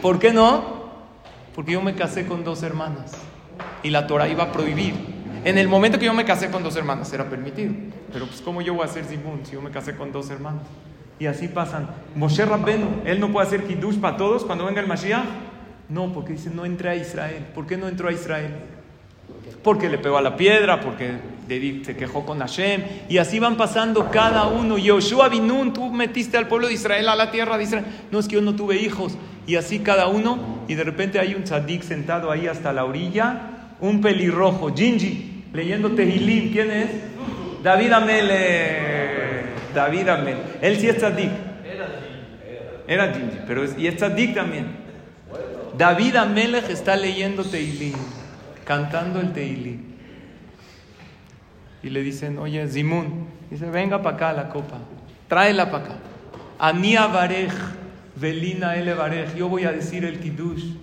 ¿Por 0.02 0.20
qué 0.20 0.34
no? 0.34 0.76
Porque 1.56 1.72
yo 1.72 1.82
me 1.82 1.96
casé 1.96 2.28
con 2.28 2.44
dos 2.44 2.62
hermanas 2.64 3.14
y 3.82 3.90
la 3.90 4.06
Torah 4.06 4.28
iba 4.28 4.44
a 4.44 4.52
prohibir. 4.52 4.94
En 5.46 5.58
el 5.58 5.68
momento 5.68 5.98
que 5.98 6.06
yo 6.06 6.14
me 6.14 6.26
casé 6.26 6.52
con 6.52 6.64
dos 6.64 6.76
hermanas 6.76 7.12
era 7.14 7.30
permitido. 7.30 7.74
Pero 8.12 8.28
pues 8.28 8.42
¿cómo 8.42 8.62
yo 8.62 8.74
voy 8.74 8.84
a 8.84 8.86
hacer 8.86 9.06
zimun 9.06 9.46
si 9.46 9.54
yo 9.54 9.62
me 9.62 9.72
casé 9.72 9.96
con 9.96 10.12
dos 10.12 10.30
hermanos? 10.30 10.64
Y 11.20 11.28
así 11.28 11.48
pasan. 11.48 11.90
Moshe 12.16 12.46
Rabbenu, 12.46 13.02
él 13.06 13.20
no 13.20 13.32
puede 13.32 13.48
hacer 13.48 13.64
kiddush 13.64 13.98
para 13.98 14.18
todos 14.18 14.44
cuando 14.44 14.66
venga 14.66 14.82
el 14.82 14.88
Mashiach. 14.88 15.24
No, 15.88 16.12
porque 16.12 16.34
dice 16.34 16.50
no 16.50 16.66
entré 16.66 16.90
a 16.90 16.96
Israel. 16.96 17.46
¿Por 17.56 17.66
qué 17.66 17.78
no 17.78 17.88
entró 17.88 18.10
a 18.10 18.12
Israel? 18.12 18.75
Porque 19.64 19.90
le 19.90 19.98
pegó 19.98 20.18
a 20.18 20.22
la 20.22 20.36
piedra, 20.38 20.80
porque 20.80 21.14
se 21.84 21.96
quejó 21.96 22.26
con 22.26 22.40
Hashem. 22.40 22.84
Y 23.10 23.18
así 23.18 23.40
van 23.40 23.58
pasando 23.58 24.12
cada 24.12 24.48
uno. 24.48 24.78
Yoshua 24.78 25.30
Binun, 25.30 25.74
tú 25.74 25.92
metiste 25.92 26.38
al 26.38 26.48
pueblo 26.48 26.68
de 26.68 26.74
Israel 26.74 27.10
a 27.10 27.16
la 27.16 27.32
tierra 27.32 27.58
de 27.58 27.64
Israel. 27.64 27.86
No 28.12 28.20
es 28.20 28.28
que 28.28 28.36
yo 28.36 28.42
no 28.42 28.56
tuve 28.56 28.78
hijos. 28.78 29.18
Y 29.48 29.56
así 29.56 29.80
cada 29.80 30.08
uno. 30.08 30.64
Y 30.68 30.76
de 30.76 30.84
repente 30.84 31.20
hay 31.20 31.34
un 31.34 31.44
tzadik 31.44 31.82
sentado 31.82 32.32
ahí 32.32 32.48
hasta 32.48 32.74
la 32.74 32.86
orilla 32.86 33.52
un 33.80 34.02
pelirrojo, 34.02 34.74
Gingy, 34.74 35.46
leyendo 35.54 35.92
Tehilim. 35.92 36.52
¿Quién 36.52 36.72
es? 36.72 36.90
David 37.64 37.92
Amele. 37.92 39.46
David 39.74 40.08
Amele. 40.10 40.38
Él 40.62 40.80
sí 40.80 40.88
es 40.88 40.98
tzadik. 40.98 41.32
Era 42.88 43.14
Gingy, 43.14 43.40
pero 43.48 43.64
es, 43.64 43.78
y 43.78 43.88
es 43.88 43.98
tzadik 43.98 44.36
también. 44.36 44.86
David 45.78 46.16
Amelech 46.16 46.70
está 46.70 46.96
leyendo 46.96 47.44
Teilim, 47.44 47.96
cantando 48.66 49.22
el 49.22 49.32
Teilim. 49.32 49.80
Y 51.84 51.90
le 51.90 52.02
dicen, 52.02 52.40
oye, 52.40 52.68
Zimun, 52.68 53.28
dice, 53.50 53.70
venga 53.70 54.02
para 54.02 54.16
acá 54.16 54.34
la 54.34 54.50
copa, 54.50 54.80
tráela 55.28 55.72
para 55.72 55.86
acá. 55.86 55.96
Ania 56.58 57.08
Barej, 57.08 57.52
Velina 58.16 58.76
Ele 58.76 58.94
Barej, 58.94 59.36
yo 59.36 59.48
voy 59.48 59.66
a 59.66 59.72
decir 59.72 60.04
el 60.04 60.20
Kiddush. 60.20 60.74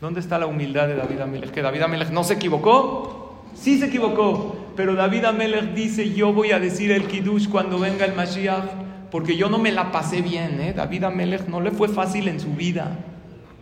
¿Dónde 0.00 0.20
está 0.20 0.38
la 0.38 0.46
humildad 0.46 0.88
de 0.88 0.96
David 0.96 1.20
Amelech? 1.20 1.50
¿Que 1.50 1.62
David 1.62 1.82
Amelech 1.82 2.10
no 2.10 2.24
se 2.24 2.34
equivocó? 2.34 3.46
Sí 3.54 3.78
se 3.78 3.86
equivocó, 3.86 4.72
pero 4.76 4.94
David 4.94 5.24
Amelech 5.24 5.74
dice, 5.74 6.12
yo 6.14 6.32
voy 6.32 6.52
a 6.52 6.58
decir 6.58 6.90
el 6.90 7.06
Kiddush 7.06 7.48
cuando 7.48 7.78
venga 7.78 8.04
el 8.04 8.14
Mashiach, 8.14 8.64
porque 9.10 9.36
yo 9.36 9.48
no 9.50 9.58
me 9.58 9.72
la 9.72 9.90
pasé 9.90 10.22
bien, 10.22 10.60
¿eh? 10.60 10.72
David 10.74 11.04
Amelech 11.04 11.48
no 11.48 11.60
le 11.60 11.70
fue 11.70 11.88
fácil 11.88 12.28
en 12.28 12.38
su 12.38 12.54
vida. 12.54 12.98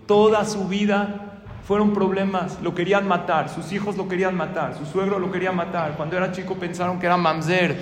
Toda 0.06 0.44
su 0.44 0.68
vida 0.68 1.37
fueron 1.68 1.92
problemas, 1.92 2.58
lo 2.62 2.74
querían 2.74 3.06
matar, 3.06 3.50
sus 3.50 3.70
hijos 3.72 3.94
lo 3.94 4.08
querían 4.08 4.34
matar, 4.34 4.74
su 4.78 4.86
suegro 4.86 5.18
lo 5.18 5.30
quería 5.30 5.52
matar. 5.52 5.98
Cuando 5.98 6.16
era 6.16 6.32
chico 6.32 6.54
pensaron 6.54 6.98
que 6.98 7.04
era 7.04 7.18
mamzer, 7.18 7.76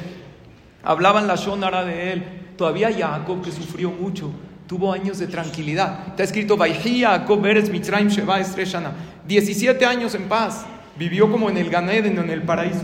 hablaban 0.83 1.29
la 1.29 1.37
shonara 1.37 1.85
de 1.85 2.13
él. 2.13 2.25
Todavía 2.57 2.91
Jacob, 2.93 3.45
que 3.45 3.53
sufrió 3.53 3.93
mucho, 3.93 4.33
tuvo 4.67 4.93
años 4.93 5.21
de 5.21 5.29
tranquilidad. 5.29 6.09
Está 6.09 6.25
escrito, 6.25 6.59
Jacob 6.59 7.47
Eres 7.47 7.71
Sheva 7.71 8.41
Estreshana. 8.41 8.91
17 9.25 9.87
años 9.87 10.17
en 10.17 10.27
paz. 10.27 10.67
Vivió 10.99 11.31
como 11.31 11.49
en 11.49 11.57
el 11.57 11.71
Ganeden, 11.71 12.19
en 12.19 12.31
el 12.31 12.43
paraíso. 12.43 12.83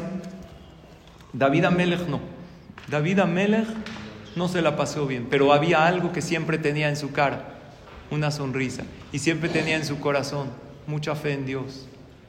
David 1.33 1.65
Amelech 1.65 2.07
no. 2.07 2.21
David 2.87 3.19
Amelech 3.19 3.67
no 4.37 4.47
se 4.47 4.63
la 4.63 4.77
pasó 4.77 5.05
bien, 5.09 5.27
pero 5.29 5.53
había 5.53 5.85
algo 5.85 6.13
que 6.13 6.23
siempre 6.23 6.59
tenía 6.59 6.89
en 6.89 6.97
su 6.97 7.11
cara, 7.11 7.55
una 8.13 8.31
sonrisa, 8.31 8.85
y 9.11 9.19
siempre 9.19 9.49
tenía 9.49 9.75
en 9.75 9.85
su 9.85 9.99
corazón 9.99 10.72
mucha 10.87 11.15
fe 11.15 11.33
en 11.33 11.47
Dios. 11.47 11.89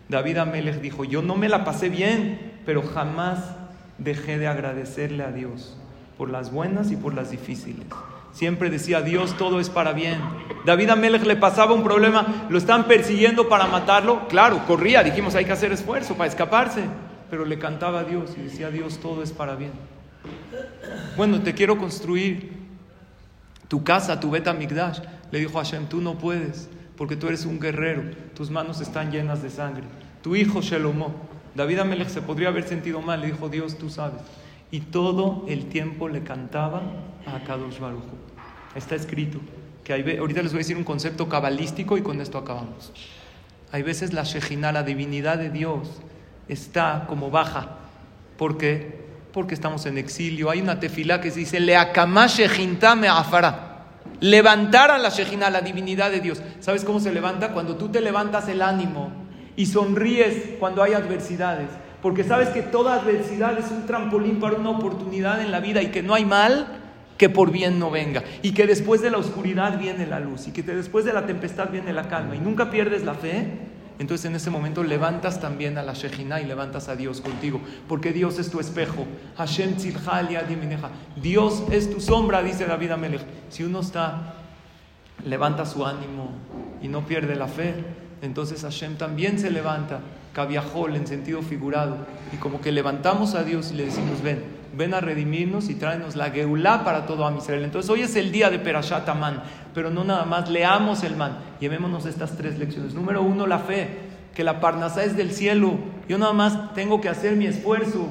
David 0.10 0.38
Amelech 0.38 0.82
dijo, 0.82 1.04
yo 1.04 1.22
no 1.22 1.36
me 1.36 1.50
la 1.50 1.64
pasé 1.64 1.90
bien, 1.90 2.54
pero 2.66 2.82
jamás 2.82 3.40
dejé 3.98 4.38
de 4.38 4.48
agradecerle 4.48 5.24
a 5.24 5.32
Dios 5.32 5.78
por 6.18 6.30
las 6.30 6.52
buenas 6.52 6.92
y 6.92 6.96
por 6.96 7.14
las 7.14 7.32
difíciles. 7.32 7.86
Siempre 8.34 8.70
decía, 8.70 9.02
Dios 9.02 9.38
todo 9.38 9.60
es 9.60 9.70
para 9.70 9.94
bien. 9.94 10.20
David 10.66 10.90
Amelech 10.90 11.24
le 11.24 11.36
pasaba 11.36 11.74
un 11.74 11.84
problema, 11.84 12.48
lo 12.50 12.58
están 12.58 12.86
persiguiendo 12.86 13.48
para 13.48 13.68
matarlo. 13.68 14.28
Claro, 14.28 14.66
corría, 14.66 15.04
dijimos, 15.04 15.36
hay 15.36 15.46
que 15.46 15.52
hacer 15.52 15.72
esfuerzo 15.72 16.16
para 16.16 16.30
escaparse. 16.30 16.84
Pero 17.30 17.46
le 17.46 17.60
cantaba 17.60 18.02
a 18.02 18.04
Dios 18.04 18.32
y 18.38 18.42
decía, 18.42 18.70
Dios 18.70 19.00
todo 19.00 19.24
es 19.24 19.32
para 19.32 19.56
bien. 19.56 19.72
Bueno, 21.16 21.42
te 21.42 21.54
quiero 21.54 21.78
construir 21.78 22.52
tu 23.68 23.84
casa, 23.84 24.20
tu 24.20 24.32
beta 24.32 24.54
migdash. 24.54 25.00
Le 25.32 25.40
dijo 25.40 25.60
a 25.60 25.64
Hashem, 25.64 25.88
tú 25.88 26.02
no 26.02 26.16
puedes, 26.18 26.70
porque 26.98 27.16
tú 27.16 27.28
eres 27.28 27.46
un 27.46 27.60
guerrero, 27.60 28.04
tus 28.36 28.50
manos 28.50 28.82
están 28.82 29.12
llenas 29.12 29.42
de 29.42 29.50
sangre. 29.50 29.84
Tu 30.22 30.36
hijo 30.36 30.62
Shelomó, 30.62 31.14
David 31.56 31.80
Amelech 31.80 32.10
se 32.10 32.22
podría 32.22 32.50
haber 32.50 32.68
sentido 32.68 33.02
mal, 33.02 33.22
le 33.22 33.28
dijo, 33.28 33.50
Dios, 33.50 33.78
tú 33.78 33.90
sabes. 33.90 34.22
Y 34.72 34.82
todo 34.82 35.46
el 35.48 35.66
tiempo 35.66 36.10
le 36.10 36.24
cantaba 36.24 36.82
a 37.26 37.44
Kadosh 37.44 37.80
Baruch. 37.80 38.04
Está 38.76 38.96
escrito 38.96 39.40
que 39.84 39.94
hay, 39.94 40.18
ahorita 40.18 40.42
les 40.42 40.52
voy 40.52 40.60
a 40.60 40.64
decir 40.64 40.78
un 40.78 40.84
concepto 40.84 41.28
cabalístico 41.30 41.98
y 41.98 42.02
con 42.02 42.22
esto 42.22 42.38
acabamos. 42.38 42.92
Hay 43.72 43.84
veces 43.84 44.14
la 44.14 44.24
Shejina, 44.24 44.72
la 44.72 44.84
divinidad 44.84 45.38
de 45.38 45.50
Dios, 45.50 46.02
está 46.48 47.06
como 47.08 47.30
baja. 47.32 47.78
¿Por 48.38 48.58
qué? 48.58 49.04
Porque 49.32 49.54
estamos 49.54 49.86
en 49.86 49.98
exilio. 49.98 50.50
Hay 50.50 50.62
una 50.62 50.80
tefilá 50.80 51.22
que 51.22 51.32
se 51.32 51.40
dice, 51.40 51.60
Le 51.60 51.76
me 51.76 53.08
afara. 53.08 53.73
Levantar 54.24 54.90
a 54.90 55.00
la 55.00 55.10
Shejina, 55.10 55.50
la 55.50 55.60
divinidad 55.60 56.10
de 56.10 56.22
Dios. 56.22 56.42
¿Sabes 56.62 56.86
cómo 56.86 57.02
se 57.02 57.12
levanta? 57.12 57.52
Cuando 57.52 57.76
tú 57.76 57.90
te 57.90 58.00
levantas 58.00 58.48
el 58.48 58.62
ánimo 58.62 59.12
y 59.58 59.66
sonríes 59.66 60.56
cuando 60.62 60.82
hay 60.82 60.94
adversidades. 60.94 61.68
Porque 62.02 62.24
sabes 62.24 62.48
que 62.48 62.62
toda 62.62 62.94
adversidad 62.94 63.60
es 63.60 63.70
un 63.70 63.86
trampolín 63.86 64.40
para 64.40 64.56
una 64.56 64.70
oportunidad 64.70 65.42
en 65.42 65.52
la 65.52 65.60
vida 65.60 65.82
y 65.82 65.88
que 65.88 66.02
no 66.02 66.14
hay 66.14 66.24
mal 66.24 66.68
que 67.18 67.28
por 67.28 67.52
bien 67.52 67.80
no 67.80 67.92
venga. 67.92 68.24
Y 68.42 68.54
que 68.54 68.66
después 68.66 69.02
de 69.02 69.12
la 69.12 69.18
oscuridad 69.18 69.78
viene 69.78 70.08
la 70.08 70.22
luz. 70.22 70.48
Y 70.48 70.54
que 70.54 70.64
después 70.64 71.04
de 71.04 71.12
la 71.12 71.26
tempestad 71.26 71.70
viene 71.70 71.92
la 71.92 72.08
calma. 72.08 72.38
Y 72.38 72.40
nunca 72.40 72.72
pierdes 72.72 73.04
la 73.04 73.16
fe. 73.16 73.46
Entonces 74.00 74.26
en 74.26 74.36
ese 74.36 74.50
momento 74.50 74.84
levantas 74.84 75.40
también 75.40 75.78
a 75.78 75.84
la 75.84 75.94
Shejina 75.94 76.42
y 76.42 76.46
levantas 76.46 76.90
a 76.90 76.96
Dios 76.96 77.22
contigo. 77.22 77.62
Porque 77.88 78.12
Dios 78.12 78.40
es 78.40 78.50
tu 78.50 78.60
espejo. 78.60 79.06
Hashem 79.38 79.76
Dios 81.22 81.64
es 81.72 81.92
tu 81.94 82.02
sombra, 82.02 82.42
dice 82.42 82.66
David 82.66 82.92
Amelech. 82.92 83.26
Si 83.50 83.64
uno 83.64 83.82
está, 83.82 84.34
levanta 85.26 85.66
su 85.66 85.86
ánimo 85.86 86.32
y 86.82 86.88
no 86.88 87.06
pierde 87.06 87.36
la 87.36 87.48
fe, 87.48 87.76
entonces 88.22 88.62
Hashem 88.62 88.96
también 88.96 89.38
se 89.40 89.52
levanta 89.52 90.00
cabiajol 90.34 90.96
en 90.96 91.08
sentido 91.08 91.42
figurado, 91.42 91.98
y 92.34 92.38
como 92.38 92.60
que 92.60 92.72
levantamos 92.72 93.36
a 93.36 93.44
Dios 93.44 93.72
y 93.72 93.76
le 93.76 93.86
decimos, 93.86 94.22
ven, 94.22 94.44
ven 94.76 94.94
a 94.94 95.00
redimirnos 95.00 95.70
y 95.70 95.76
tráenos 95.76 96.16
la 96.16 96.32
Geulá 96.32 96.84
para 96.84 97.06
todo 97.06 97.28
a 97.28 97.36
Israel. 97.36 97.64
Entonces 97.64 97.90
hoy 97.90 98.02
es 98.02 98.16
el 98.16 98.32
día 98.32 98.50
de 98.50 98.60
Perashat 98.60 99.08
Amán, 99.08 99.44
pero 99.74 99.90
no 99.90 100.04
nada 100.04 100.26
más, 100.26 100.50
leamos 100.50 101.04
el 101.04 101.16
man, 101.16 101.38
llevémonos 101.60 102.06
estas 102.06 102.36
tres 102.38 102.58
lecciones. 102.58 102.94
Número 102.94 103.22
uno, 103.22 103.48
la 103.48 103.60
fe, 103.60 104.00
que 104.34 104.44
la 104.44 104.60
Parnasá 104.60 105.04
es 105.04 105.16
del 105.16 105.32
cielo, 105.32 105.76
yo 106.08 106.18
nada 106.18 106.34
más 106.34 106.74
tengo 106.74 107.00
que 107.02 107.10
hacer 107.10 107.36
mi 107.36 107.46
esfuerzo, 107.46 108.08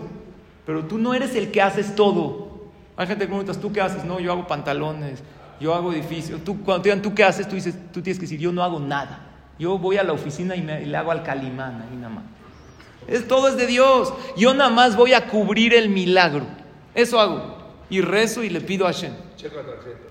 pero 0.64 0.84
tú 0.84 0.98
no 0.98 1.14
eres 1.14 1.34
el 1.34 1.50
que 1.50 1.60
haces 1.60 1.94
todo. 1.94 2.52
Hay 2.96 3.06
gente 3.06 3.24
que 3.24 3.28
pregunta, 3.28 3.52
¿tú 3.54 3.72
qué 3.72 3.80
haces? 3.80 4.04
No, 4.04 4.20
yo 4.20 4.32
hago 4.32 4.46
pantalones, 4.46 5.22
yo 5.60 5.74
hago 5.74 5.92
edificios. 5.92 6.42
Tú, 6.44 6.62
cuando 6.62 6.82
te 6.82 6.90
digan, 6.90 7.02
¿tú 7.02 7.14
qué 7.14 7.24
haces? 7.24 7.48
Tú, 7.48 7.54
dices, 7.54 7.74
tú 7.92 8.02
tienes 8.02 8.18
que 8.18 8.22
decir, 8.22 8.38
yo 8.38 8.52
no 8.52 8.62
hago 8.62 8.78
nada. 8.78 9.28
Yo 9.58 9.78
voy 9.78 9.96
a 9.96 10.02
la 10.02 10.12
oficina 10.12 10.54
y, 10.56 10.62
le 10.62 10.96
hago 10.96 11.10
al 11.10 11.22
calimán 11.22 11.82
ahí 11.82 11.96
nada 11.96 12.14
más. 12.14 12.24
Es, 13.08 13.26
todo 13.26 13.48
es 13.48 13.56
de 13.56 13.66
Dios. 13.66 14.12
Yo 14.36 14.54
nada 14.54 14.70
más 14.70 14.96
voy 14.96 15.12
a 15.12 15.28
cubrir 15.28 15.74
el 15.74 15.88
milagro. 15.88 16.46
Eso 16.94 17.20
hago. 17.20 17.58
Y 17.90 18.00
rezo 18.00 18.42
y 18.42 18.50
le 18.50 18.60
pido 18.60 18.86
a 18.86 18.92
Hashem. 18.92 19.12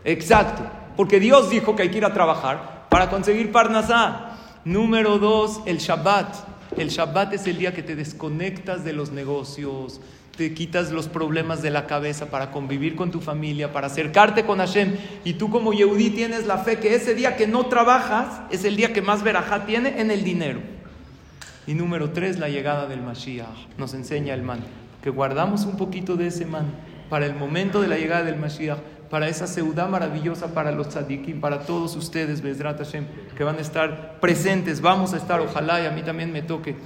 Exacto. 0.04 0.64
Porque 0.96 1.20
Dios 1.20 1.50
dijo 1.50 1.76
que 1.76 1.84
hay 1.84 1.90
que 1.90 1.98
ir 1.98 2.06
a 2.06 2.14
trabajar 2.14 2.88
para 2.90 3.10
conseguir 3.10 3.52
Parnasá. 3.52 4.38
Número 4.66 5.18
dos, 5.18 5.62
el 5.66 5.78
Shabbat. 5.78 6.36
El 6.78 6.90
Shabbat 6.90 7.34
es 7.34 7.48
el 7.48 7.58
día 7.58 7.74
que 7.74 7.84
te 7.84 7.96
desconectas 7.96 8.86
de 8.86 8.94
los 8.94 9.12
negocios, 9.12 10.00
te 10.38 10.54
quitas 10.54 10.92
los 10.92 11.08
problemas 11.08 11.62
de 11.62 11.70
la 11.70 11.86
cabeza 11.86 12.28
para 12.28 12.52
convivir 12.52 12.96
con 12.96 13.12
tu 13.12 13.20
familia, 13.20 13.74
para 13.74 13.88
acercarte 13.88 14.46
con 14.46 14.60
Hashem. 14.60 14.96
Y 15.26 15.34
tú 15.34 15.50
como 15.50 15.74
Yehudí 15.74 16.12
tienes 16.12 16.48
la 16.48 16.60
fe 16.60 16.80
que 16.80 16.96
ese 16.96 17.14
día 17.14 17.36
que 17.36 17.48
no 17.48 17.66
trabajas 17.66 18.42
es 18.52 18.64
el 18.64 18.76
día 18.76 18.94
que 18.94 19.02
más 19.02 19.24
verajá 19.24 19.66
tiene 19.66 20.00
en 20.00 20.12
el 20.12 20.24
dinero. 20.24 20.62
Y 21.68 21.74
número 21.76 22.12
tres, 22.12 22.40
la 22.40 22.50
llegada 22.50 22.88
del 22.88 23.02
Mashiach. 23.02 23.78
Nos 23.78 23.94
enseña 23.94 24.34
el 24.34 24.42
man. 24.42 24.60
Que 25.04 25.10
guardamos 25.10 25.66
un 25.66 25.78
poquito 25.78 26.16
de 26.16 26.28
ese 26.28 26.46
man 26.46 26.66
para 27.10 27.26
el 27.26 27.36
momento 27.36 27.82
de 27.82 27.88
la 27.88 27.98
llegada 27.98 28.24
del 28.24 28.38
Mashiach, 28.38 28.80
para 29.10 29.28
esa 29.28 29.46
ciudad 29.46 29.90
maravillosa 29.90 30.54
para 30.54 30.72
los 30.72 30.88
tzadikim, 30.88 31.42
para 31.42 31.60
todos 31.60 31.96
ustedes, 31.98 32.42
Bezrat 32.42 32.78
Hashem, 32.78 33.06
que 33.38 33.44
van 33.44 33.58
a 33.58 33.60
estar 33.60 34.20
presentes. 34.22 34.80
Vamos 34.80 35.14
a 35.14 35.18
estar, 35.18 35.42
ojalá 35.42 35.82
y 35.84 35.86
a 35.86 35.92
mí 35.92 36.02
también 36.02 36.32
me 36.32 36.42
toque 36.42 36.78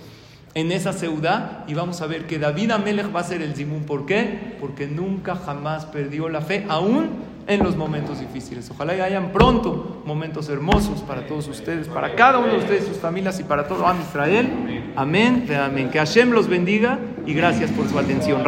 en 0.55 0.71
esa 0.71 0.93
ciudad 0.93 1.63
y 1.67 1.75
vamos 1.75 2.01
a 2.01 2.07
ver 2.07 2.25
que 2.25 2.39
David 2.39 2.71
Amelech 2.71 3.15
va 3.15 3.19
a 3.19 3.23
ser 3.23 3.43
el 3.43 3.53
Zimun. 3.53 3.83
¿Por 3.83 4.05
qué? 4.07 4.57
Porque 4.59 4.88
nunca 4.88 5.35
jamás 5.35 5.85
perdió 5.85 6.27
la 6.27 6.41
fe, 6.41 6.65
aún 6.67 7.09
en 7.47 7.63
los 7.63 7.75
momentos 7.75 8.19
difíciles. 8.19 8.69
Ojalá 8.71 8.95
y 8.95 9.01
hayan 9.01 9.31
pronto 9.31 10.01
momentos 10.05 10.49
hermosos 10.49 11.01
para 11.01 11.27
todos 11.27 11.47
ustedes, 11.47 11.88
para 11.88 12.15
cada 12.15 12.39
uno 12.39 12.53
de 12.53 12.58
ustedes, 12.60 12.86
sus 12.86 12.97
familias 12.97 13.39
y 13.39 13.43
para 13.43 13.67
todo 13.67 13.86
Am 13.86 13.99
Israel. 14.01 14.93
Amén. 14.95 15.47
Amén. 15.51 15.89
Que 15.89 15.99
Hashem 15.99 16.31
los 16.31 16.47
bendiga 16.47 16.99
y 17.25 17.34
gracias 17.34 17.71
por 17.71 17.88
su 17.88 17.97
atención. 17.99 18.43